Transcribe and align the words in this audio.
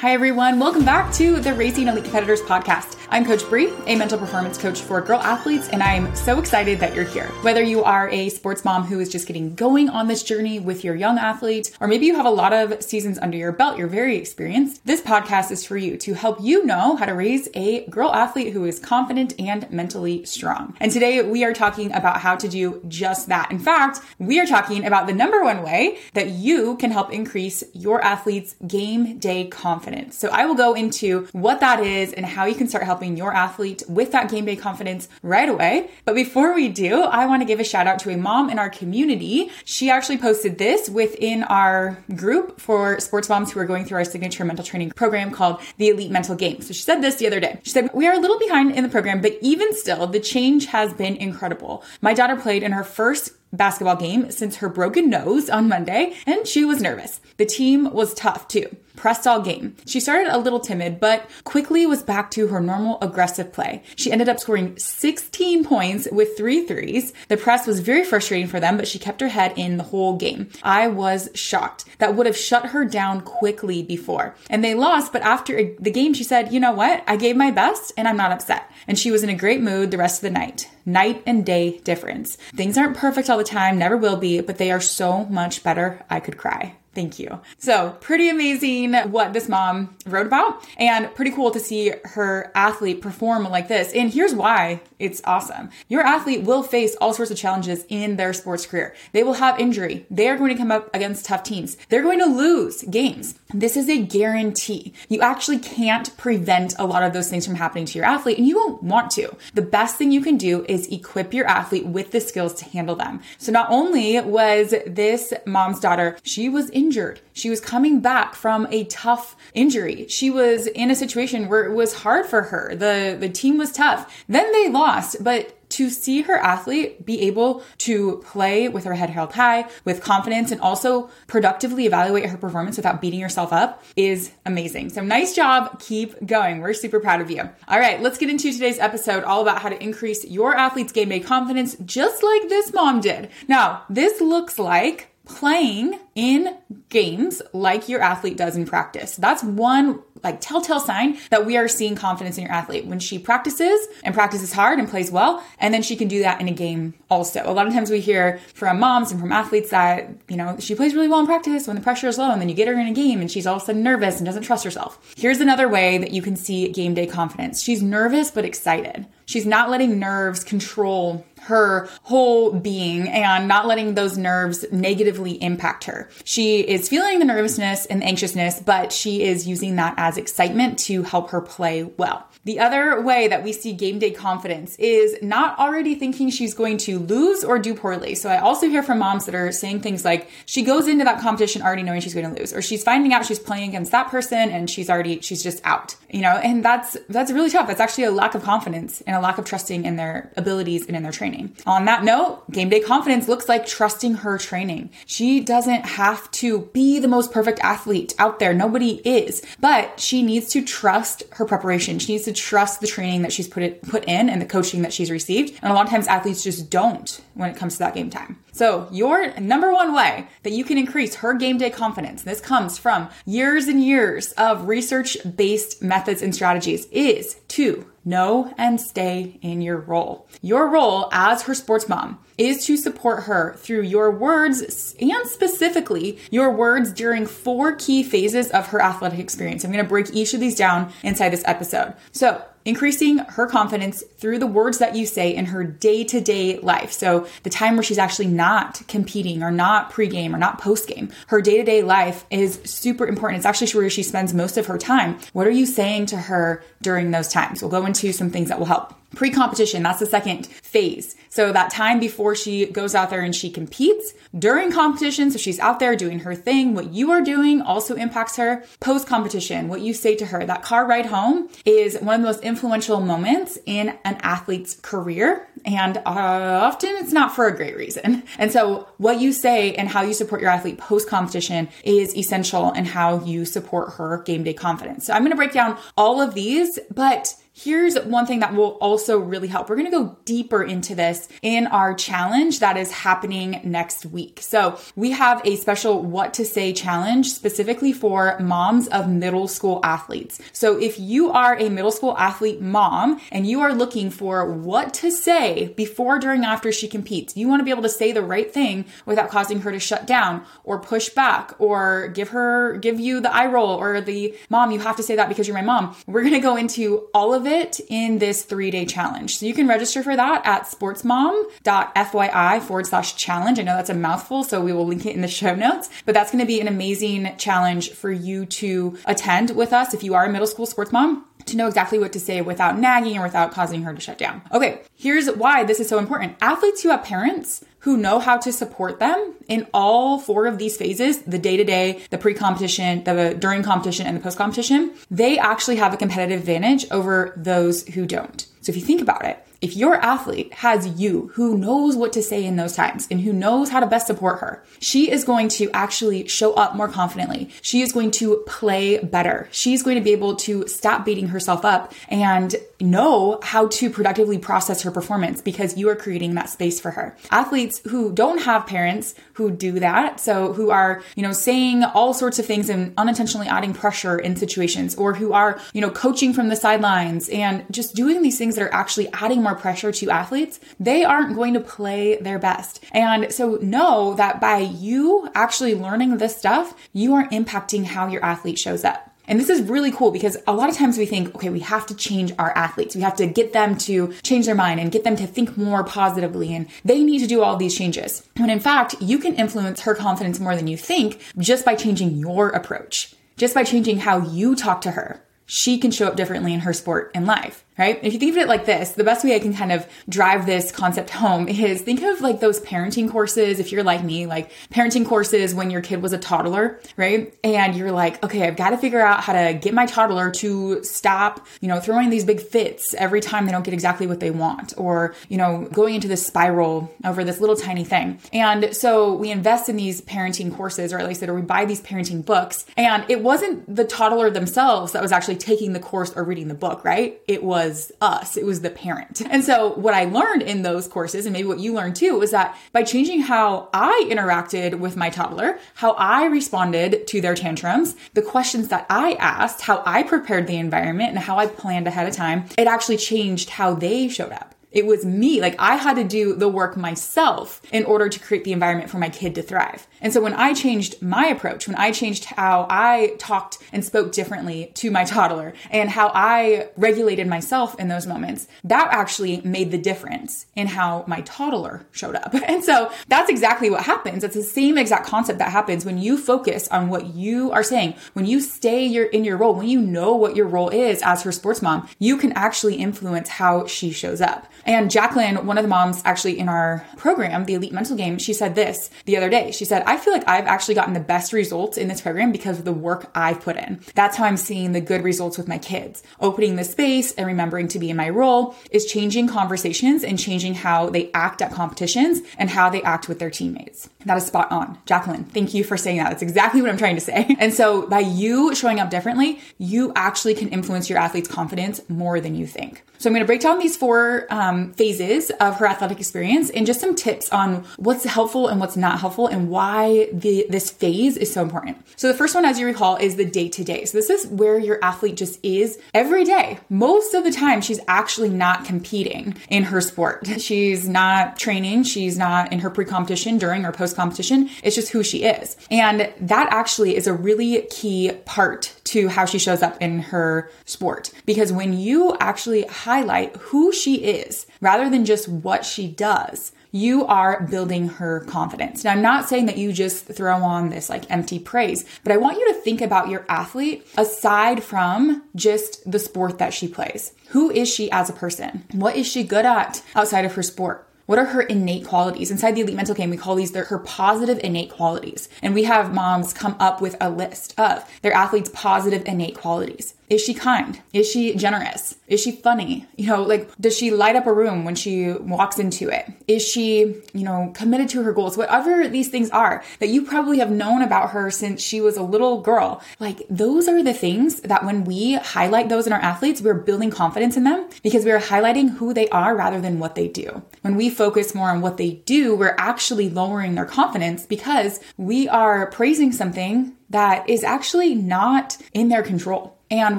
Hi, 0.00 0.12
everyone. 0.12 0.60
Welcome 0.60 0.84
back 0.84 1.12
to 1.14 1.40
the 1.40 1.52
Raising 1.54 1.88
Elite 1.88 2.04
Competitors 2.04 2.40
podcast. 2.40 2.96
I'm 3.10 3.24
Coach 3.24 3.42
Brie, 3.48 3.72
a 3.86 3.96
mental 3.96 4.16
performance 4.16 4.56
coach 4.56 4.80
for 4.80 5.00
girl 5.00 5.18
athletes, 5.18 5.68
and 5.70 5.82
I'm 5.82 6.14
so 6.14 6.38
excited 6.38 6.78
that 6.78 6.94
you're 6.94 7.02
here. 7.02 7.26
Whether 7.42 7.64
you 7.64 7.82
are 7.82 8.08
a 8.10 8.28
sports 8.28 8.64
mom 8.64 8.84
who 8.84 9.00
is 9.00 9.08
just 9.08 9.26
getting 9.26 9.56
going 9.56 9.88
on 9.88 10.06
this 10.06 10.22
journey 10.22 10.60
with 10.60 10.84
your 10.84 10.94
young 10.94 11.18
athlete, 11.18 11.76
or 11.80 11.88
maybe 11.88 12.06
you 12.06 12.14
have 12.14 12.26
a 12.26 12.30
lot 12.30 12.52
of 12.52 12.80
seasons 12.80 13.18
under 13.18 13.36
your 13.36 13.50
belt, 13.50 13.76
you're 13.76 13.88
very 13.88 14.16
experienced, 14.16 14.86
this 14.86 15.00
podcast 15.00 15.50
is 15.50 15.66
for 15.66 15.76
you 15.76 15.96
to 15.96 16.14
help 16.14 16.38
you 16.40 16.64
know 16.64 16.94
how 16.94 17.06
to 17.06 17.12
raise 17.14 17.48
a 17.54 17.84
girl 17.86 18.12
athlete 18.12 18.52
who 18.52 18.66
is 18.66 18.78
confident 18.78 19.34
and 19.36 19.68
mentally 19.68 20.24
strong. 20.24 20.76
And 20.78 20.92
today 20.92 21.22
we 21.22 21.42
are 21.42 21.54
talking 21.54 21.92
about 21.92 22.20
how 22.20 22.36
to 22.36 22.46
do 22.46 22.80
just 22.86 23.30
that. 23.30 23.50
In 23.50 23.58
fact, 23.58 23.98
we 24.20 24.38
are 24.38 24.46
talking 24.46 24.86
about 24.86 25.08
the 25.08 25.12
number 25.12 25.42
one 25.42 25.64
way 25.64 25.98
that 26.12 26.28
you 26.28 26.76
can 26.76 26.92
help 26.92 27.12
increase 27.12 27.64
your 27.72 28.00
athlete's 28.04 28.54
game 28.64 29.18
day 29.18 29.48
confidence 29.48 29.87
confidence. 29.88 30.18
So 30.18 30.28
I 30.28 30.46
will 30.46 30.54
go 30.54 30.74
into 30.74 31.28
what 31.32 31.60
that 31.60 31.80
is 31.80 32.12
and 32.12 32.26
how 32.26 32.44
you 32.44 32.54
can 32.54 32.68
start 32.68 32.84
helping 32.84 33.16
your 33.16 33.32
athlete 33.32 33.82
with 33.88 34.12
that 34.12 34.30
game 34.30 34.44
day 34.44 34.56
confidence 34.56 35.08
right 35.22 35.48
away. 35.48 35.90
But 36.04 36.14
before 36.14 36.54
we 36.54 36.68
do, 36.68 37.02
I 37.02 37.26
want 37.26 37.42
to 37.42 37.46
give 37.46 37.60
a 37.60 37.64
shout 37.64 37.86
out 37.86 37.98
to 38.00 38.10
a 38.10 38.16
mom 38.16 38.50
in 38.50 38.58
our 38.58 38.70
community. 38.70 39.50
She 39.64 39.90
actually 39.90 40.18
posted 40.18 40.58
this 40.58 40.88
within 40.88 41.42
our 41.44 42.02
group 42.14 42.60
for 42.60 43.00
sports 43.00 43.28
moms 43.28 43.52
who 43.52 43.60
are 43.60 43.64
going 43.64 43.84
through 43.84 43.98
our 43.98 44.04
signature 44.04 44.44
mental 44.44 44.64
training 44.64 44.90
program 44.90 45.30
called 45.30 45.60
the 45.78 45.88
Elite 45.88 46.10
Mental 46.10 46.34
Game. 46.34 46.60
So 46.60 46.72
she 46.72 46.82
said 46.82 47.00
this 47.00 47.16
the 47.16 47.26
other 47.26 47.40
day. 47.40 47.60
She 47.62 47.70
said, 47.70 47.90
We 47.94 48.06
are 48.06 48.14
a 48.14 48.20
little 48.20 48.38
behind 48.38 48.72
in 48.72 48.82
the 48.82 48.90
program, 48.90 49.20
but 49.20 49.36
even 49.40 49.74
still, 49.74 50.06
the 50.06 50.20
change 50.20 50.66
has 50.66 50.92
been 50.92 51.16
incredible. 51.16 51.82
My 52.00 52.14
daughter 52.14 52.36
played 52.36 52.62
in 52.62 52.72
her 52.72 52.84
first 52.84 53.32
basketball 53.52 53.96
game 53.96 54.30
since 54.30 54.56
her 54.56 54.68
broken 54.68 55.08
nose 55.08 55.48
on 55.48 55.68
Monday, 55.68 56.14
and 56.26 56.46
she 56.46 56.64
was 56.66 56.82
nervous. 56.82 57.20
The 57.38 57.46
team 57.46 57.90
was 57.92 58.12
tough 58.12 58.46
too 58.48 58.76
pressed 58.98 59.26
all 59.26 59.40
game. 59.40 59.76
She 59.86 60.00
started 60.00 60.34
a 60.34 60.38
little 60.38 60.60
timid, 60.60 60.98
but 60.98 61.30
quickly 61.44 61.86
was 61.86 62.02
back 62.02 62.30
to 62.32 62.48
her 62.48 62.60
normal 62.60 62.98
aggressive 63.00 63.52
play. 63.52 63.82
She 63.96 64.10
ended 64.10 64.28
up 64.28 64.40
scoring 64.40 64.76
16 64.76 65.64
points 65.64 66.08
with 66.10 66.36
three 66.36 66.66
threes. 66.66 67.12
The 67.28 67.36
press 67.36 67.66
was 67.66 67.80
very 67.80 68.04
frustrating 68.04 68.48
for 68.48 68.58
them, 68.60 68.76
but 68.76 68.88
she 68.88 68.98
kept 68.98 69.20
her 69.20 69.28
head 69.28 69.54
in 69.56 69.76
the 69.76 69.84
whole 69.84 70.16
game. 70.16 70.50
I 70.62 70.88
was 70.88 71.30
shocked. 71.34 71.84
That 71.98 72.16
would 72.16 72.26
have 72.26 72.36
shut 72.36 72.66
her 72.66 72.84
down 72.84 73.20
quickly 73.20 73.82
before. 73.82 74.34
And 74.50 74.64
they 74.64 74.74
lost, 74.74 75.12
but 75.12 75.22
after 75.22 75.74
the 75.78 75.90
game, 75.90 76.12
she 76.12 76.24
said, 76.24 76.52
you 76.52 76.58
know 76.58 76.72
what? 76.72 77.04
I 77.06 77.16
gave 77.16 77.36
my 77.36 77.52
best 77.52 77.92
and 77.96 78.08
I'm 78.08 78.16
not 78.16 78.32
upset. 78.32 78.68
And 78.88 78.98
she 78.98 79.12
was 79.12 79.22
in 79.22 79.28
a 79.28 79.34
great 79.34 79.60
mood 79.60 79.90
the 79.92 79.98
rest 79.98 80.18
of 80.18 80.32
the 80.32 80.38
night. 80.38 80.68
Night 80.84 81.22
and 81.24 81.46
day 81.46 81.78
difference. 81.78 82.36
Things 82.56 82.76
aren't 82.76 82.96
perfect 82.96 83.30
all 83.30 83.38
the 83.38 83.44
time, 83.44 83.78
never 83.78 83.96
will 83.96 84.16
be, 84.16 84.40
but 84.40 84.58
they 84.58 84.72
are 84.72 84.80
so 84.80 85.24
much 85.26 85.62
better. 85.62 86.04
I 86.10 86.18
could 86.18 86.36
cry. 86.36 86.77
Thank 86.94 87.18
you. 87.18 87.40
So, 87.58 87.96
pretty 88.00 88.28
amazing 88.28 88.94
what 88.94 89.32
this 89.32 89.48
mom 89.48 89.96
wrote 90.06 90.26
about, 90.26 90.66
and 90.78 91.14
pretty 91.14 91.30
cool 91.30 91.50
to 91.50 91.60
see 91.60 91.92
her 92.04 92.50
athlete 92.54 93.02
perform 93.02 93.44
like 93.44 93.68
this. 93.68 93.92
And 93.92 94.12
here's 94.12 94.34
why 94.34 94.80
it's 94.98 95.20
awesome. 95.24 95.70
Your 95.88 96.02
athlete 96.02 96.42
will 96.42 96.62
face 96.62 96.96
all 97.00 97.12
sorts 97.12 97.30
of 97.30 97.36
challenges 97.36 97.84
in 97.88 98.16
their 98.16 98.32
sports 98.32 98.66
career. 98.66 98.94
They 99.12 99.22
will 99.22 99.34
have 99.34 99.60
injury. 99.60 100.06
They 100.10 100.28
are 100.28 100.36
going 100.36 100.50
to 100.50 100.58
come 100.58 100.72
up 100.72 100.92
against 100.94 101.26
tough 101.26 101.42
teams. 101.42 101.76
They're 101.88 102.02
going 102.02 102.18
to 102.18 102.26
lose 102.26 102.82
games. 102.82 103.38
This 103.54 103.76
is 103.76 103.88
a 103.88 104.02
guarantee. 104.02 104.92
You 105.08 105.20
actually 105.20 105.58
can't 105.58 106.14
prevent 106.16 106.74
a 106.78 106.86
lot 106.86 107.02
of 107.02 107.12
those 107.12 107.30
things 107.30 107.46
from 107.46 107.54
happening 107.54 107.86
to 107.86 107.98
your 107.98 108.06
athlete, 108.06 108.38
and 108.38 108.46
you 108.46 108.56
won't 108.56 108.82
want 108.82 109.10
to. 109.12 109.36
The 109.54 109.62
best 109.62 109.96
thing 109.96 110.10
you 110.10 110.20
can 110.20 110.36
do 110.36 110.64
is 110.68 110.88
equip 110.88 111.32
your 111.32 111.46
athlete 111.46 111.86
with 111.86 112.10
the 112.10 112.20
skills 112.20 112.54
to 112.54 112.64
handle 112.64 112.96
them. 112.96 113.20
So, 113.38 113.52
not 113.52 113.70
only 113.70 114.20
was 114.20 114.74
this 114.86 115.32
mom's 115.46 115.80
daughter, 115.80 116.16
she 116.22 116.48
was 116.48 116.70
injured. 116.78 117.20
She 117.32 117.50
was 117.50 117.60
coming 117.60 117.98
back 118.00 118.36
from 118.36 118.68
a 118.70 118.84
tough 118.84 119.36
injury. 119.52 120.06
She 120.08 120.30
was 120.30 120.68
in 120.68 120.92
a 120.92 120.94
situation 120.94 121.48
where 121.48 121.64
it 121.64 121.74
was 121.74 121.92
hard 121.92 122.24
for 122.26 122.42
her. 122.42 122.74
The 122.74 123.16
the 123.18 123.28
team 123.28 123.58
was 123.58 123.72
tough. 123.72 124.24
Then 124.28 124.50
they 124.52 124.68
lost, 124.70 125.24
but 125.24 125.54
to 125.70 125.90
see 125.90 126.22
her 126.22 126.36
athlete 126.36 127.04
be 127.04 127.20
able 127.22 127.62
to 127.78 128.22
play 128.24 128.68
with 128.68 128.84
her 128.84 128.94
head 128.94 129.10
held 129.10 129.32
high, 129.32 129.68
with 129.84 130.02
confidence, 130.02 130.50
and 130.50 130.60
also 130.60 131.10
productively 131.26 131.84
evaluate 131.84 132.26
her 132.26 132.38
performance 132.38 132.76
without 132.76 133.00
beating 133.00 133.20
herself 133.20 133.52
up 133.52 133.82
is 133.96 134.30
amazing. 134.46 134.88
So 134.88 135.02
nice 135.02 135.34
job. 135.34 135.78
Keep 135.80 136.26
going. 136.26 136.60
We're 136.60 136.74
super 136.74 137.00
proud 137.00 137.20
of 137.20 137.30
you. 137.30 137.42
All 137.68 137.78
right, 137.78 138.00
let's 138.00 138.18
get 138.18 138.30
into 138.30 138.52
today's 138.52 138.78
episode 138.78 139.24
all 139.24 139.42
about 139.42 139.60
how 139.60 139.68
to 139.68 139.82
increase 139.82 140.24
your 140.24 140.56
athlete's 140.56 140.92
game 140.92 141.10
day 141.10 141.20
confidence, 141.20 141.76
just 141.84 142.22
like 142.22 142.48
this 142.48 142.72
mom 142.72 143.00
did. 143.00 143.28
Now, 143.46 143.82
this 143.90 144.20
looks 144.20 144.58
like 144.58 145.08
playing 145.28 145.98
in 146.14 146.56
games 146.88 147.40
like 147.52 147.88
your 147.88 148.00
athlete 148.00 148.36
does 148.36 148.56
in 148.56 148.66
practice. 148.66 149.14
That's 149.16 149.42
one 149.44 150.02
like 150.22 150.40
telltale 150.40 150.80
sign 150.80 151.18
that 151.30 151.46
we 151.46 151.56
are 151.56 151.68
seeing 151.68 151.94
confidence 151.94 152.38
in 152.38 152.44
your 152.44 152.52
athlete 152.52 152.86
when 152.86 152.98
she 152.98 153.18
practices 153.18 153.86
and 154.04 154.14
practices 154.14 154.52
hard 154.52 154.78
and 154.78 154.88
plays 154.88 155.10
well 155.10 155.42
and 155.58 155.72
then 155.72 155.82
she 155.82 155.96
can 155.96 156.08
do 156.08 156.20
that 156.20 156.40
in 156.40 156.48
a 156.48 156.52
game 156.52 156.94
also. 157.10 157.42
A 157.44 157.52
lot 157.52 157.66
of 157.66 157.72
times 157.72 157.90
we 157.90 158.00
hear 158.00 158.40
from 158.54 158.80
moms 158.80 159.10
and 159.10 159.20
from 159.20 159.32
athletes 159.32 159.70
that, 159.70 160.10
you 160.28 160.36
know, 160.36 160.56
she 160.58 160.74
plays 160.74 160.94
really 160.94 161.08
well 161.08 161.20
in 161.20 161.26
practice 161.26 161.66
when 161.66 161.76
the 161.76 161.82
pressure 161.82 162.08
is 162.08 162.18
low 162.18 162.30
and 162.30 162.40
then 162.40 162.48
you 162.48 162.54
get 162.54 162.68
her 162.68 162.74
in 162.74 162.86
a 162.86 162.92
game 162.92 163.20
and 163.20 163.30
she's 163.30 163.46
all 163.46 163.56
of 163.56 163.62
a 163.62 163.66
sudden 163.66 163.82
nervous 163.82 164.16
and 164.16 164.26
doesn't 164.26 164.42
trust 164.42 164.64
herself. 164.64 165.14
Here's 165.16 165.40
another 165.40 165.68
way 165.68 165.98
that 165.98 166.12
you 166.12 166.22
can 166.22 166.36
see 166.36 166.68
game 166.68 166.94
day 166.94 167.06
confidence. 167.06 167.62
She's 167.62 167.82
nervous 167.82 168.30
but 168.30 168.44
excited. 168.44 169.06
She's 169.28 169.44
not 169.44 169.68
letting 169.68 169.98
nerves 169.98 170.42
control 170.42 171.26
her 171.42 171.86
whole 172.04 172.52
being 172.52 173.08
and 173.08 173.46
not 173.46 173.66
letting 173.66 173.94
those 173.94 174.16
nerves 174.16 174.64
negatively 174.72 175.32
impact 175.42 175.84
her. 175.84 176.08
She 176.24 176.60
is 176.60 176.88
feeling 176.88 177.18
the 177.18 177.26
nervousness 177.26 177.84
and 177.84 178.00
the 178.00 178.06
anxiousness, 178.06 178.60
but 178.60 178.90
she 178.90 179.22
is 179.22 179.46
using 179.46 179.76
that 179.76 179.92
as 179.98 180.07
excitement 180.16 180.78
to 180.80 181.02
help 181.02 181.30
her 181.30 181.40
play 181.40 181.82
well. 181.82 182.26
The 182.48 182.60
other 182.60 183.02
way 183.02 183.28
that 183.28 183.44
we 183.44 183.52
see 183.52 183.74
game 183.74 183.98
day 183.98 184.10
confidence 184.10 184.74
is 184.76 185.18
not 185.20 185.58
already 185.58 185.94
thinking 185.94 186.30
she's 186.30 186.54
going 186.54 186.78
to 186.78 186.98
lose 186.98 187.44
or 187.44 187.58
do 187.58 187.74
poorly. 187.74 188.14
So 188.14 188.30
I 188.30 188.38
also 188.38 188.70
hear 188.70 188.82
from 188.82 189.00
moms 189.00 189.26
that 189.26 189.34
are 189.34 189.52
saying 189.52 189.82
things 189.82 190.02
like 190.02 190.30
she 190.46 190.62
goes 190.62 190.88
into 190.88 191.04
that 191.04 191.20
competition 191.20 191.60
already 191.60 191.82
knowing 191.82 192.00
she's 192.00 192.14
going 192.14 192.34
to 192.34 192.40
lose 192.40 192.54
or 192.54 192.62
she's 192.62 192.82
finding 192.82 193.12
out 193.12 193.26
she's 193.26 193.38
playing 193.38 193.68
against 193.68 193.92
that 193.92 194.08
person 194.08 194.48
and 194.48 194.70
she's 194.70 194.88
already 194.88 195.20
she's 195.20 195.42
just 195.42 195.60
out. 195.62 195.94
You 196.08 196.22
know, 196.22 196.36
and 196.36 196.64
that's 196.64 196.96
that's 197.10 197.30
really 197.30 197.50
tough. 197.50 197.66
That's 197.66 197.80
actually 197.80 198.04
a 198.04 198.10
lack 198.10 198.34
of 198.34 198.42
confidence 198.42 199.02
and 199.02 199.14
a 199.14 199.20
lack 199.20 199.36
of 199.36 199.44
trusting 199.44 199.84
in 199.84 199.96
their 199.96 200.32
abilities 200.38 200.86
and 200.86 200.96
in 200.96 201.02
their 201.02 201.12
training. 201.12 201.54
On 201.66 201.84
that 201.84 202.02
note, 202.02 202.50
game 202.50 202.70
day 202.70 202.80
confidence 202.80 203.28
looks 203.28 203.46
like 203.46 203.66
trusting 203.66 204.14
her 204.14 204.38
training. 204.38 204.88
She 205.04 205.40
doesn't 205.40 205.84
have 205.84 206.30
to 206.30 206.62
be 206.72 206.98
the 206.98 207.08
most 207.08 207.30
perfect 207.30 207.60
athlete 207.60 208.14
out 208.18 208.38
there. 208.38 208.54
Nobody 208.54 209.02
is. 209.06 209.44
But 209.60 210.00
she 210.00 210.22
needs 210.22 210.48
to 210.54 210.64
trust 210.64 211.24
her 211.32 211.44
preparation. 211.44 211.98
She 211.98 212.14
needs 212.14 212.24
to 212.24 212.37
trust 212.38 212.80
the 212.80 212.86
training 212.86 213.22
that 213.22 213.32
she's 213.32 213.48
put 213.48 213.62
it 213.62 213.82
put 213.82 214.04
in 214.04 214.28
and 214.28 214.40
the 214.40 214.46
coaching 214.46 214.82
that 214.82 214.92
she's 214.92 215.10
received. 215.10 215.58
And 215.62 215.70
a 215.70 215.74
lot 215.74 215.84
of 215.86 215.90
times 215.90 216.06
athletes 216.06 216.42
just 216.42 216.70
don't 216.70 217.20
when 217.34 217.50
it 217.50 217.56
comes 217.56 217.74
to 217.74 217.78
that 217.80 217.94
game 217.94 218.10
time. 218.10 218.38
So, 218.52 218.88
your 218.90 219.38
number 219.38 219.72
one 219.72 219.94
way 219.94 220.26
that 220.42 220.52
you 220.52 220.64
can 220.64 220.78
increase 220.78 221.16
her 221.16 221.34
game 221.34 221.58
day 221.58 221.70
confidence, 221.70 222.22
this 222.22 222.40
comes 222.40 222.78
from 222.78 223.08
years 223.24 223.68
and 223.68 223.82
years 223.82 224.32
of 224.32 224.66
research 224.66 225.16
based 225.36 225.82
methods 225.82 226.22
and 226.22 226.34
strategies, 226.34 226.86
is 226.86 227.36
to 227.48 227.86
know 228.04 228.52
and 228.56 228.80
stay 228.80 229.38
in 229.42 229.60
your 229.60 229.78
role. 229.78 230.26
Your 230.42 230.68
role 230.68 231.08
as 231.12 231.42
her 231.42 231.54
sports 231.54 231.88
mom 231.88 232.18
is 232.38 232.64
to 232.66 232.76
support 232.76 233.24
her 233.24 233.54
through 233.58 233.82
your 233.82 234.10
words 234.10 234.94
and 235.00 235.26
specifically 235.26 236.18
your 236.30 236.52
words 236.52 236.92
during 236.92 237.26
four 237.26 237.74
key 237.74 238.02
phases 238.02 238.48
of 238.50 238.68
her 238.68 238.80
athletic 238.80 239.18
experience. 239.18 239.64
I'm 239.64 239.72
going 239.72 239.84
to 239.84 239.88
break 239.88 240.14
each 240.14 240.32
of 240.32 240.40
these 240.40 240.54
down 240.54 240.92
inside 241.02 241.30
this 241.30 241.42
episode. 241.44 241.94
So, 242.12 242.42
increasing 242.64 243.16
her 243.18 243.46
confidence 243.46 244.02
through 244.18 244.38
the 244.38 244.46
words 244.46 244.76
that 244.78 244.94
you 244.94 245.06
say 245.06 245.34
in 245.34 245.46
her 245.46 245.64
day 245.64 246.04
to 246.04 246.20
day 246.20 246.58
life. 246.58 246.92
So, 246.92 247.26
the 247.42 247.50
time 247.50 247.76
where 247.76 247.82
she's 247.82 247.98
actually 247.98 248.28
not 248.28 248.82
competing 248.88 249.42
or 249.42 249.50
not 249.50 249.92
pregame 249.92 250.34
or 250.34 250.38
not 250.38 250.60
postgame, 250.60 251.12
her 251.28 251.40
day 251.40 251.56
to 251.56 251.64
day 251.64 251.82
life 251.82 252.24
is 252.30 252.60
super 252.64 253.06
important. 253.06 253.38
It's 253.38 253.46
actually 253.46 253.70
where 253.80 253.90
she 253.90 254.02
spends 254.02 254.32
most 254.34 254.56
of 254.56 254.66
her 254.66 254.78
time. 254.78 255.18
What 255.32 255.46
are 255.46 255.50
you 255.52 255.66
saying 255.66 256.06
to 256.06 256.16
her 256.16 256.62
during 256.82 257.10
those 257.10 257.28
times? 257.28 257.62
We'll 257.62 257.70
go 257.70 257.86
into 257.86 258.12
some 258.12 258.30
things 258.30 258.48
that 258.48 258.58
will 258.58 258.66
help. 258.66 258.94
Pre 259.14 259.30
competition, 259.30 259.82
that's 259.82 260.00
the 260.00 260.06
second 260.06 260.46
phase. 260.46 261.16
So 261.30 261.50
that 261.52 261.70
time 261.70 261.98
before 261.98 262.34
she 262.34 262.66
goes 262.66 262.94
out 262.94 263.10
there 263.10 263.22
and 263.22 263.34
she 263.34 263.50
competes 263.50 264.12
during 264.38 264.70
competition. 264.70 265.30
So 265.30 265.38
she's 265.38 265.58
out 265.58 265.80
there 265.80 265.96
doing 265.96 266.20
her 266.20 266.34
thing. 266.34 266.74
What 266.74 266.92
you 266.92 267.10
are 267.10 267.22
doing 267.22 267.62
also 267.62 267.94
impacts 267.94 268.36
her. 268.36 268.64
Post 268.80 269.06
competition, 269.06 269.68
what 269.68 269.80
you 269.80 269.94
say 269.94 270.14
to 270.16 270.26
her, 270.26 270.44
that 270.44 270.62
car 270.62 270.86
ride 270.86 271.06
home 271.06 271.48
is 271.64 271.98
one 272.00 272.16
of 272.16 272.20
the 272.20 272.26
most 272.26 272.42
influential 272.42 273.00
moments 273.00 273.58
in 273.64 273.96
an 274.04 274.16
athlete's 274.20 274.74
career. 274.74 275.48
And 275.64 276.00
often 276.04 276.90
it's 276.96 277.12
not 277.12 277.34
for 277.34 277.46
a 277.46 277.56
great 277.56 277.76
reason. 277.76 278.22
And 278.38 278.52
so 278.52 278.88
what 278.98 279.20
you 279.20 279.32
say 279.32 279.74
and 279.74 279.88
how 279.88 280.02
you 280.02 280.12
support 280.12 280.40
your 280.40 280.50
athlete 280.50 280.78
post 280.78 281.08
competition 281.08 281.68
is 281.82 282.14
essential 282.16 282.72
in 282.72 282.84
how 282.84 283.24
you 283.24 283.44
support 283.44 283.94
her 283.94 284.22
game 284.22 284.44
day 284.44 284.54
confidence. 284.54 285.06
So 285.06 285.14
I'm 285.14 285.22
going 285.22 285.30
to 285.30 285.36
break 285.36 285.52
down 285.52 285.78
all 285.96 286.20
of 286.20 286.34
these, 286.34 286.78
but 286.94 287.34
Here's 287.60 287.98
one 287.98 288.24
thing 288.24 288.38
that 288.38 288.54
will 288.54 288.78
also 288.80 289.18
really 289.18 289.48
help. 289.48 289.68
We're 289.68 289.74
going 289.74 289.90
to 289.90 289.98
go 289.98 290.16
deeper 290.24 290.62
into 290.62 290.94
this 290.94 291.26
in 291.42 291.66
our 291.66 291.92
challenge 291.92 292.60
that 292.60 292.76
is 292.76 292.92
happening 292.92 293.60
next 293.64 294.06
week. 294.06 294.38
So 294.40 294.78
we 294.94 295.10
have 295.10 295.42
a 295.44 295.56
special 295.56 296.00
what 296.00 296.34
to 296.34 296.44
say 296.44 296.72
challenge 296.72 297.32
specifically 297.32 297.92
for 297.92 298.38
moms 298.38 298.86
of 298.86 299.08
middle 299.08 299.48
school 299.48 299.80
athletes. 299.82 300.40
So 300.52 300.78
if 300.78 301.00
you 301.00 301.32
are 301.32 301.58
a 301.58 301.68
middle 301.68 301.90
school 301.90 302.16
athlete 302.16 302.60
mom 302.60 303.20
and 303.32 303.44
you 303.44 303.60
are 303.60 303.74
looking 303.74 304.10
for 304.10 304.48
what 304.48 304.94
to 304.94 305.10
say 305.10 305.74
before, 305.76 306.20
during, 306.20 306.44
after 306.44 306.70
she 306.70 306.86
competes, 306.86 307.36
you 307.36 307.48
want 307.48 307.58
to 307.58 307.64
be 307.64 307.72
able 307.72 307.82
to 307.82 307.88
say 307.88 308.12
the 308.12 308.22
right 308.22 308.54
thing 308.54 308.84
without 309.04 309.30
causing 309.30 309.62
her 309.62 309.72
to 309.72 309.80
shut 309.80 310.06
down 310.06 310.44
or 310.62 310.78
push 310.78 311.08
back 311.08 311.54
or 311.58 312.06
give 312.14 312.28
her, 312.28 312.76
give 312.76 313.00
you 313.00 313.20
the 313.20 313.34
eye 313.34 313.46
roll 313.46 313.70
or 313.70 314.00
the 314.00 314.32
mom, 314.48 314.70
you 314.70 314.78
have 314.78 314.94
to 314.94 315.02
say 315.02 315.16
that 315.16 315.28
because 315.28 315.48
you're 315.48 315.56
my 315.56 315.62
mom. 315.62 315.96
We're 316.06 316.22
going 316.22 316.34
to 316.34 316.38
go 316.38 316.54
into 316.54 317.08
all 317.12 317.34
of 317.34 317.47
it 317.48 317.80
in 317.88 318.18
this 318.18 318.44
three 318.44 318.70
day 318.70 318.84
challenge. 318.84 319.38
So 319.38 319.46
you 319.46 319.54
can 319.54 319.66
register 319.66 320.02
for 320.02 320.14
that 320.14 320.46
at 320.46 320.64
sportsmom.fyi 320.64 322.62
forward 322.62 322.86
slash 322.86 323.16
challenge. 323.16 323.58
I 323.58 323.62
know 323.62 323.76
that's 323.76 323.90
a 323.90 323.94
mouthful, 323.94 324.44
so 324.44 324.60
we 324.60 324.72
will 324.72 324.86
link 324.86 325.06
it 325.06 325.14
in 325.14 325.22
the 325.22 325.28
show 325.38 325.54
notes, 325.54 325.90
but 326.04 326.14
that's 326.14 326.30
going 326.30 326.40
to 326.40 326.46
be 326.46 326.60
an 326.60 326.68
amazing 326.68 327.34
challenge 327.38 327.90
for 327.90 328.10
you 328.10 328.46
to 328.46 328.96
attend 329.04 329.50
with 329.50 329.72
us 329.72 329.94
if 329.94 330.02
you 330.02 330.14
are 330.14 330.26
a 330.26 330.30
middle 330.30 330.46
school 330.46 330.66
sports 330.66 330.92
mom 330.92 331.24
to 331.48 331.56
know 331.56 331.66
exactly 331.66 331.98
what 331.98 332.12
to 332.12 332.20
say 332.20 332.40
without 332.40 332.78
nagging 332.78 333.18
or 333.18 333.22
without 333.24 333.52
causing 333.52 333.82
her 333.82 333.94
to 333.94 334.00
shut 334.00 334.18
down. 334.18 334.42
Okay, 334.52 334.82
here's 334.96 335.28
why 335.28 335.64
this 335.64 335.80
is 335.80 335.88
so 335.88 335.98
important. 335.98 336.36
Athletes 336.40 336.82
who 336.82 336.90
have 336.90 337.04
parents 337.04 337.64
who 337.80 337.96
know 337.96 338.18
how 338.18 338.36
to 338.36 338.52
support 338.52 338.98
them 338.98 339.34
in 339.48 339.66
all 339.72 340.18
four 340.18 340.46
of 340.46 340.58
these 340.58 340.76
phases 340.76 341.22
the 341.22 341.38
day 341.38 341.56
to 341.56 341.64
day, 341.64 342.02
the 342.10 342.18
pre 342.18 342.34
competition, 342.34 343.04
the 343.04 343.36
during 343.38 343.62
competition, 343.62 344.06
and 344.06 344.16
the 344.16 344.20
post 344.20 344.36
competition 344.36 344.92
they 345.10 345.38
actually 345.38 345.76
have 345.76 345.94
a 345.94 345.96
competitive 345.96 346.40
advantage 346.40 346.90
over 346.90 347.32
those 347.36 347.86
who 347.88 348.06
don't. 348.06 348.46
So 348.60 348.70
if 348.70 348.76
you 348.76 348.82
think 348.82 349.00
about 349.00 349.24
it, 349.24 349.44
if 349.60 349.76
your 349.76 349.96
athlete 349.96 350.52
has 350.54 350.86
you 351.00 351.30
who 351.34 351.58
knows 351.58 351.96
what 351.96 352.12
to 352.12 352.22
say 352.22 352.44
in 352.44 352.56
those 352.56 352.76
times 352.76 353.08
and 353.10 353.20
who 353.20 353.32
knows 353.32 353.70
how 353.70 353.80
to 353.80 353.86
best 353.86 354.06
support 354.06 354.40
her, 354.40 354.62
she 354.78 355.10
is 355.10 355.24
going 355.24 355.48
to 355.48 355.70
actually 355.72 356.28
show 356.28 356.54
up 356.54 356.76
more 356.76 356.88
confidently. 356.88 357.50
She 357.62 357.82
is 357.82 357.92
going 357.92 358.12
to 358.12 358.42
play 358.46 358.98
better. 358.98 359.48
She's 359.50 359.82
going 359.82 359.96
to 359.96 360.04
be 360.04 360.12
able 360.12 360.36
to 360.36 360.66
stop 360.68 361.04
beating 361.04 361.28
herself 361.28 361.64
up 361.64 361.92
and 362.08 362.54
know 362.80 363.40
how 363.42 363.68
to 363.68 363.90
productively 363.90 364.38
process 364.38 364.82
her 364.82 364.90
performance 364.90 365.40
because 365.40 365.76
you 365.76 365.88
are 365.88 365.96
creating 365.96 366.34
that 366.34 366.48
space 366.48 366.80
for 366.80 366.92
her. 366.92 367.16
Athletes 367.30 367.80
who 367.88 368.12
don't 368.12 368.42
have 368.42 368.66
parents 368.66 369.14
who 369.34 369.50
do 369.50 369.80
that, 369.80 370.20
so 370.20 370.52
who 370.52 370.70
are, 370.70 371.02
you 371.16 371.22
know, 371.22 371.32
saying 371.32 371.84
all 371.84 372.14
sorts 372.14 372.38
of 372.38 372.46
things 372.46 372.68
and 372.68 372.92
unintentionally 372.96 373.48
adding 373.48 373.74
pressure 373.74 374.18
in 374.18 374.36
situations 374.36 374.94
or 374.96 375.14
who 375.14 375.32
are, 375.32 375.60
you 375.72 375.80
know, 375.80 375.90
coaching 375.90 376.32
from 376.32 376.48
the 376.48 376.56
sidelines 376.56 377.28
and 377.28 377.64
just 377.70 377.94
doing 377.94 378.22
these 378.22 378.38
things 378.38 378.54
that 378.54 378.62
are 378.62 378.72
actually 378.72 379.08
adding 379.12 379.42
more 379.42 379.54
pressure 379.54 379.92
to 379.92 380.10
athletes, 380.10 380.60
they 380.78 381.04
aren't 381.04 381.34
going 381.34 381.54
to 381.54 381.60
play 381.60 382.16
their 382.16 382.38
best. 382.38 382.84
And 382.92 383.32
so 383.32 383.58
know 383.62 384.14
that 384.14 384.40
by 384.40 384.58
you 384.58 385.28
actually 385.34 385.74
learning 385.74 386.18
this 386.18 386.36
stuff, 386.36 386.74
you 386.92 387.14
are 387.14 387.28
impacting 387.28 387.84
how 387.84 388.06
your 388.08 388.24
athlete 388.24 388.58
shows 388.58 388.84
up. 388.84 389.07
And 389.28 389.38
this 389.38 389.50
is 389.50 389.62
really 389.68 389.92
cool 389.92 390.10
because 390.10 390.38
a 390.46 390.54
lot 390.54 390.70
of 390.70 390.76
times 390.76 390.96
we 390.96 391.06
think, 391.06 391.34
okay, 391.36 391.50
we 391.50 391.60
have 391.60 391.86
to 391.86 391.94
change 391.94 392.32
our 392.38 392.50
athletes. 392.56 392.96
We 392.96 393.02
have 393.02 393.16
to 393.16 393.26
get 393.26 393.52
them 393.52 393.76
to 393.78 394.12
change 394.22 394.46
their 394.46 394.54
mind 394.54 394.80
and 394.80 394.90
get 394.90 395.04
them 395.04 395.16
to 395.16 395.26
think 395.26 395.56
more 395.56 395.84
positively 395.84 396.54
and 396.54 396.66
they 396.84 397.04
need 397.04 397.18
to 397.20 397.26
do 397.26 397.42
all 397.42 397.56
these 397.56 397.76
changes. 397.76 398.26
When 398.38 398.50
in 398.50 398.58
fact, 398.58 398.96
you 399.00 399.18
can 399.18 399.34
influence 399.34 399.82
her 399.82 399.94
confidence 399.94 400.40
more 400.40 400.56
than 400.56 400.66
you 400.66 400.78
think 400.78 401.20
just 401.36 401.64
by 401.64 401.74
changing 401.74 402.16
your 402.16 402.48
approach, 402.48 403.14
just 403.36 403.54
by 403.54 403.64
changing 403.64 403.98
how 403.98 404.26
you 404.26 404.56
talk 404.56 404.80
to 404.82 404.92
her. 404.92 405.22
She 405.44 405.78
can 405.78 405.90
show 405.90 406.08
up 406.08 406.16
differently 406.16 406.52
in 406.54 406.60
her 406.60 406.72
sport 406.72 407.10
and 407.14 407.26
life 407.26 407.64
right? 407.78 407.98
If 408.02 408.12
you 408.12 408.18
think 408.18 408.32
of 408.32 408.38
it 408.38 408.48
like 408.48 408.66
this, 408.66 408.90
the 408.92 409.04
best 409.04 409.24
way 409.24 409.34
I 409.34 409.38
can 409.38 409.54
kind 409.54 409.72
of 409.72 409.86
drive 410.08 410.44
this 410.44 410.72
concept 410.72 411.10
home 411.10 411.48
is 411.48 411.80
think 411.80 412.02
of 412.02 412.20
like 412.20 412.40
those 412.40 412.60
parenting 412.60 413.10
courses. 413.10 413.60
If 413.60 413.72
you're 413.72 413.84
like 413.84 414.02
me, 414.02 414.26
like 414.26 414.50
parenting 414.70 415.06
courses 415.06 415.54
when 415.54 415.70
your 415.70 415.80
kid 415.80 416.02
was 416.02 416.12
a 416.12 416.18
toddler, 416.18 416.80
right? 416.96 417.32
And 417.44 417.76
you're 417.76 417.92
like, 417.92 418.22
okay, 418.24 418.46
I've 418.46 418.56
got 418.56 418.70
to 418.70 418.78
figure 418.78 419.00
out 419.00 419.20
how 419.20 419.32
to 419.32 419.54
get 419.54 419.72
my 419.74 419.86
toddler 419.86 420.30
to 420.32 420.82
stop, 420.82 421.46
you 421.60 421.68
know, 421.68 421.78
throwing 421.80 422.10
these 422.10 422.24
big 422.24 422.40
fits 422.40 422.94
every 422.94 423.20
time 423.20 423.46
they 423.46 423.52
don't 423.52 423.64
get 423.64 423.74
exactly 423.74 424.06
what 424.06 424.20
they 424.20 424.30
want 424.30 424.74
or, 424.76 425.14
you 425.28 425.36
know, 425.36 425.68
going 425.72 425.94
into 425.94 426.08
this 426.08 426.26
spiral 426.26 426.92
over 427.04 427.22
this 427.22 427.40
little 427.40 427.56
tiny 427.56 427.84
thing. 427.84 428.18
And 428.32 428.74
so 428.74 429.14
we 429.14 429.30
invest 429.30 429.68
in 429.68 429.76
these 429.76 430.00
parenting 430.02 430.54
courses, 430.54 430.92
or 430.92 430.98
at 430.98 431.06
least 431.06 431.20
that, 431.20 431.28
or 431.28 431.34
we 431.34 431.42
buy 431.42 431.64
these 431.64 431.80
parenting 431.80 432.24
books. 432.24 432.66
And 432.76 433.04
it 433.08 433.22
wasn't 433.22 433.74
the 433.74 433.84
toddler 433.84 434.30
themselves 434.30 434.92
that 434.92 435.02
was 435.02 435.12
actually 435.12 435.36
taking 435.36 435.72
the 435.72 435.80
course 435.80 436.12
or 436.16 436.24
reading 436.24 436.48
the 436.48 436.54
book, 436.54 436.84
right? 436.84 437.20
It 437.28 437.44
was 437.44 437.67
was 437.68 437.92
us, 438.00 438.36
it 438.36 438.44
was 438.44 438.60
the 438.62 438.70
parent. 438.70 439.20
And 439.20 439.44
so, 439.44 439.74
what 439.74 439.94
I 439.94 440.04
learned 440.04 440.42
in 440.42 440.62
those 440.62 440.88
courses, 440.88 441.26
and 441.26 441.32
maybe 441.32 441.48
what 441.48 441.58
you 441.58 441.74
learned 441.74 441.96
too, 441.96 442.18
was 442.18 442.30
that 442.30 442.56
by 442.72 442.82
changing 442.82 443.20
how 443.20 443.68
I 443.72 444.08
interacted 444.10 444.78
with 444.78 444.96
my 444.96 445.10
toddler, 445.10 445.58
how 445.74 445.92
I 445.92 446.26
responded 446.26 447.06
to 447.08 447.20
their 447.20 447.34
tantrums, 447.34 447.94
the 448.14 448.22
questions 448.22 448.68
that 448.68 448.86
I 448.88 449.12
asked, 449.14 449.62
how 449.62 449.82
I 449.84 450.02
prepared 450.02 450.46
the 450.46 450.56
environment, 450.56 451.10
and 451.10 451.18
how 451.18 451.38
I 451.38 451.46
planned 451.46 451.86
ahead 451.86 452.08
of 452.08 452.14
time, 452.14 452.46
it 452.56 452.66
actually 452.66 452.96
changed 452.96 453.50
how 453.50 453.74
they 453.74 454.08
showed 454.08 454.32
up. 454.32 454.54
It 454.70 454.86
was 454.86 455.04
me. 455.04 455.40
Like 455.40 455.56
I 455.58 455.76
had 455.76 455.96
to 455.96 456.04
do 456.04 456.34
the 456.34 456.48
work 456.48 456.76
myself 456.76 457.62
in 457.72 457.84
order 457.84 458.08
to 458.08 458.20
create 458.20 458.44
the 458.44 458.52
environment 458.52 458.90
for 458.90 458.98
my 458.98 459.08
kid 459.08 459.34
to 459.36 459.42
thrive. 459.42 459.86
And 460.00 460.12
so 460.12 460.20
when 460.20 460.34
I 460.34 460.52
changed 460.52 461.00
my 461.02 461.26
approach, 461.26 461.66
when 461.66 461.76
I 461.76 461.90
changed 461.90 462.26
how 462.26 462.66
I 462.68 463.14
talked 463.18 463.58
and 463.72 463.84
spoke 463.84 464.12
differently 464.12 464.70
to 464.74 464.90
my 464.90 465.04
toddler 465.18 465.54
and 465.70 465.90
how 465.90 466.10
I 466.14 466.68
regulated 466.76 467.26
myself 467.26 467.78
in 467.78 467.88
those 467.88 468.06
moments, 468.06 468.46
that 468.64 468.88
actually 468.92 469.40
made 469.40 469.70
the 469.70 469.78
difference 469.78 470.46
in 470.54 470.66
how 470.66 471.04
my 471.06 471.22
toddler 471.22 471.86
showed 471.92 472.14
up. 472.14 472.34
And 472.48 472.64
so 472.64 472.90
that's 473.08 473.28
exactly 473.28 473.68
what 473.68 473.82
happens. 473.82 474.24
It's 474.24 474.34
the 474.34 474.42
same 474.42 474.78
exact 474.78 475.06
concept 475.06 475.38
that 475.38 475.52
happens 475.52 475.84
when 475.84 475.98
you 475.98 476.16
focus 476.16 476.66
on 476.68 476.88
what 476.88 477.14
you 477.14 477.52
are 477.52 477.62
saying, 477.62 477.94
when 478.14 478.24
you 478.24 478.40
stay 478.40 478.86
your, 478.86 479.04
in 479.04 479.22
your 479.22 479.36
role, 479.36 479.54
when 479.54 479.68
you 479.68 479.80
know 479.80 480.14
what 480.14 480.34
your 480.34 480.46
role 480.46 480.70
is 480.70 481.02
as 481.02 481.22
her 481.22 481.32
sports 481.32 481.60
mom, 481.60 481.86
you 481.98 482.16
can 482.16 482.32
actually 482.32 482.76
influence 482.76 483.28
how 483.28 483.66
she 483.66 483.90
shows 483.90 484.20
up. 484.22 484.50
And 484.68 484.90
Jacqueline, 484.90 485.46
one 485.46 485.56
of 485.56 485.64
the 485.64 485.68
moms 485.68 486.02
actually 486.04 486.38
in 486.38 486.46
our 486.46 486.86
program, 486.98 487.46
the 487.46 487.54
Elite 487.54 487.72
Mental 487.72 487.96
Game, 487.96 488.18
she 488.18 488.34
said 488.34 488.54
this 488.54 488.90
the 489.06 489.16
other 489.16 489.30
day. 489.30 489.50
She 489.50 489.64
said, 489.64 489.82
I 489.86 489.96
feel 489.96 490.12
like 490.12 490.28
I've 490.28 490.44
actually 490.44 490.74
gotten 490.74 490.92
the 490.92 491.00
best 491.00 491.32
results 491.32 491.78
in 491.78 491.88
this 491.88 492.02
program 492.02 492.32
because 492.32 492.58
of 492.58 492.66
the 492.66 492.72
work 492.74 493.10
I've 493.14 493.40
put 493.40 493.56
in. 493.56 493.80
That's 493.94 494.18
how 494.18 494.26
I'm 494.26 494.36
seeing 494.36 494.72
the 494.72 494.82
good 494.82 495.02
results 495.02 495.38
with 495.38 495.48
my 495.48 495.56
kids. 495.56 496.02
Opening 496.20 496.56
the 496.56 496.64
space 496.64 497.14
and 497.14 497.26
remembering 497.26 497.68
to 497.68 497.78
be 497.78 497.88
in 497.88 497.96
my 497.96 498.10
role 498.10 498.54
is 498.70 498.84
changing 498.84 499.28
conversations 499.28 500.04
and 500.04 500.18
changing 500.18 500.52
how 500.52 500.90
they 500.90 501.10
act 501.12 501.40
at 501.40 501.50
competitions 501.50 502.20
and 502.36 502.50
how 502.50 502.68
they 502.68 502.82
act 502.82 503.08
with 503.08 503.20
their 503.20 503.30
teammates. 503.30 503.88
That 504.04 504.18
is 504.18 504.26
spot 504.26 504.52
on. 504.52 504.76
Jacqueline, 504.84 505.24
thank 505.24 505.54
you 505.54 505.64
for 505.64 505.78
saying 505.78 505.96
that. 505.96 506.10
That's 506.10 506.22
exactly 506.22 506.60
what 506.60 506.70
I'm 506.70 506.76
trying 506.76 506.96
to 506.96 507.00
say. 507.00 507.36
And 507.48 507.54
so 507.54 507.86
by 507.86 508.00
you 508.00 508.54
showing 508.54 508.80
up 508.80 508.90
differently, 508.90 509.40
you 509.58 509.92
actually 509.94 510.34
can 510.34 510.48
influence 510.48 510.90
your 510.90 510.98
athlete's 510.98 511.28
confidence 511.28 511.80
more 511.88 512.20
than 512.20 512.34
you 512.34 512.46
think. 512.46 512.82
So 512.98 513.08
I'm 513.08 513.14
going 513.14 513.22
to 513.22 513.26
break 513.26 513.40
down 513.40 513.58
these 513.58 513.76
four 513.76 514.26
um, 514.30 514.72
phases 514.72 515.30
of 515.40 515.56
her 515.58 515.66
athletic 515.66 516.00
experience 516.00 516.50
and 516.50 516.66
just 516.66 516.80
some 516.80 516.96
tips 516.96 517.30
on 517.30 517.64
what's 517.76 518.04
helpful 518.04 518.48
and 518.48 518.58
what's 518.58 518.76
not 518.76 518.98
helpful 519.00 519.28
and 519.28 519.48
why 519.48 520.08
the, 520.12 520.46
this 520.48 520.70
phase 520.70 521.16
is 521.16 521.32
so 521.32 521.42
important. 521.42 521.76
So 521.96 522.08
the 522.08 522.14
first 522.14 522.34
one, 522.34 522.44
as 522.44 522.58
you 522.58 522.66
recall, 522.66 522.96
is 522.96 523.16
the 523.16 523.24
day 523.24 523.48
to 523.50 523.62
day. 523.62 523.84
So 523.84 523.98
this 523.98 524.10
is 524.10 524.26
where 524.26 524.58
your 524.58 524.82
athlete 524.82 525.16
just 525.16 525.38
is 525.44 525.78
every 525.94 526.24
day. 526.24 526.58
Most 526.68 527.14
of 527.14 527.22
the 527.24 527.30
time, 527.30 527.60
she's 527.60 527.80
actually 527.86 528.30
not 528.30 528.64
competing 528.64 529.36
in 529.48 529.64
her 529.64 529.80
sport. 529.80 530.26
She's 530.48 530.88
not 530.88 531.38
training. 531.38 531.82
She's 531.82 532.16
not 532.16 532.52
in 532.52 532.60
her 532.60 532.70
pre-competition, 532.70 533.38
during 533.38 533.64
or 533.64 533.72
post-competition. 533.72 534.48
It's 534.62 534.74
just 534.74 534.90
who 534.90 535.02
she 535.02 535.24
is. 535.24 535.56
And 535.70 536.12
that 536.20 536.48
actually 536.52 536.96
is 536.96 537.06
a 537.06 537.12
really 537.12 537.66
key 537.70 538.12
part 538.24 538.74
to 538.88 539.08
how 539.08 539.24
she 539.24 539.38
shows 539.38 539.62
up 539.62 539.80
in 539.80 540.00
her 540.00 540.50
sport. 540.64 541.10
Because 541.26 541.52
when 541.52 541.72
you 541.72 542.16
actually 542.20 542.62
highlight 542.62 543.36
who 543.36 543.72
she 543.72 543.96
is 543.96 544.46
rather 544.60 544.88
than 544.88 545.04
just 545.04 545.28
what 545.28 545.64
she 545.64 545.88
does, 545.88 546.52
you 546.70 547.06
are 547.06 547.46
building 547.50 547.88
her 547.88 548.20
confidence. 548.20 548.84
Now, 548.84 548.92
I'm 548.92 549.02
not 549.02 549.28
saying 549.28 549.46
that 549.46 549.56
you 549.56 549.72
just 549.72 550.06
throw 550.06 550.36
on 550.36 550.68
this 550.68 550.90
like 550.90 551.10
empty 551.10 551.38
praise, 551.38 551.84
but 552.04 552.12
I 552.12 552.18
want 552.18 552.38
you 552.38 552.46
to 552.52 552.60
think 552.60 552.80
about 552.80 553.08
your 553.08 553.24
athlete 553.28 553.86
aside 553.96 554.62
from 554.62 555.22
just 555.34 555.90
the 555.90 555.98
sport 555.98 556.38
that 556.38 556.52
she 556.52 556.68
plays. 556.68 557.12
Who 557.28 557.50
is 557.50 557.72
she 557.72 557.90
as 557.90 558.10
a 558.10 558.14
person? 558.14 558.64
What 558.72 558.96
is 558.96 559.06
she 559.06 559.22
good 559.22 559.46
at 559.46 559.82
outside 559.94 560.24
of 560.24 560.34
her 560.34 560.42
sport? 560.42 560.87
What 561.08 561.18
are 561.18 561.24
her 561.24 561.40
innate 561.40 561.86
qualities? 561.86 562.30
Inside 562.30 562.54
the 562.54 562.60
Elite 562.60 562.76
Mental 562.76 562.94
Game, 562.94 563.08
we 563.08 563.16
call 563.16 563.34
these 563.34 563.56
her 563.56 563.78
positive 563.78 564.38
innate 564.44 564.68
qualities. 564.68 565.30
And 565.40 565.54
we 565.54 565.64
have 565.64 565.94
moms 565.94 566.34
come 566.34 566.54
up 566.60 566.82
with 566.82 566.96
a 567.00 567.08
list 567.08 567.58
of 567.58 567.82
their 568.02 568.12
athletes' 568.12 568.50
positive 568.52 569.02
innate 569.06 569.34
qualities. 569.34 569.94
Is 570.10 570.22
she 570.22 570.32
kind? 570.32 570.80
Is 570.92 571.10
she 571.10 571.34
generous? 571.34 571.96
Is 572.06 572.20
she 572.22 572.32
funny? 572.32 572.86
You 572.96 573.08
know, 573.08 573.22
like, 573.22 573.50
does 573.60 573.76
she 573.76 573.90
light 573.90 574.16
up 574.16 574.26
a 574.26 574.32
room 574.32 574.64
when 574.64 574.74
she 574.74 575.12
walks 575.12 575.58
into 575.58 575.90
it? 575.90 576.06
Is 576.26 576.46
she, 576.46 576.96
you 577.12 577.24
know, 577.24 577.52
committed 577.54 577.90
to 577.90 578.02
her 578.02 578.12
goals? 578.12 578.36
Whatever 578.36 578.88
these 578.88 579.08
things 579.08 579.28
are 579.30 579.62
that 579.80 579.90
you 579.90 580.04
probably 580.04 580.38
have 580.38 580.50
known 580.50 580.80
about 580.80 581.10
her 581.10 581.30
since 581.30 581.62
she 581.62 581.80
was 581.82 581.98
a 581.98 582.02
little 582.02 582.40
girl. 582.40 582.82
Like, 582.98 583.22
those 583.28 583.68
are 583.68 583.82
the 583.82 583.92
things 583.92 584.40
that 584.40 584.64
when 584.64 584.84
we 584.84 585.16
highlight 585.16 585.68
those 585.68 585.86
in 585.86 585.92
our 585.92 586.00
athletes, 586.00 586.40
we're 586.40 586.54
building 586.54 586.90
confidence 586.90 587.36
in 587.36 587.44
them 587.44 587.68
because 587.82 588.04
we're 588.04 588.18
highlighting 588.18 588.76
who 588.76 588.94
they 588.94 589.08
are 589.10 589.36
rather 589.36 589.60
than 589.60 589.78
what 589.78 589.94
they 589.94 590.08
do. 590.08 590.42
When 590.62 590.76
we 590.76 590.88
focus 590.88 591.34
more 591.34 591.50
on 591.50 591.60
what 591.60 591.76
they 591.76 591.90
do, 591.90 592.34
we're 592.34 592.56
actually 592.58 593.10
lowering 593.10 593.54
their 593.54 593.66
confidence 593.66 594.24
because 594.24 594.80
we 594.96 595.28
are 595.28 595.70
praising 595.70 596.12
something 596.12 596.76
that 596.90 597.28
is 597.28 597.44
actually 597.44 597.94
not 597.94 598.56
in 598.72 598.88
their 598.88 599.02
control. 599.02 599.57
And 599.70 599.98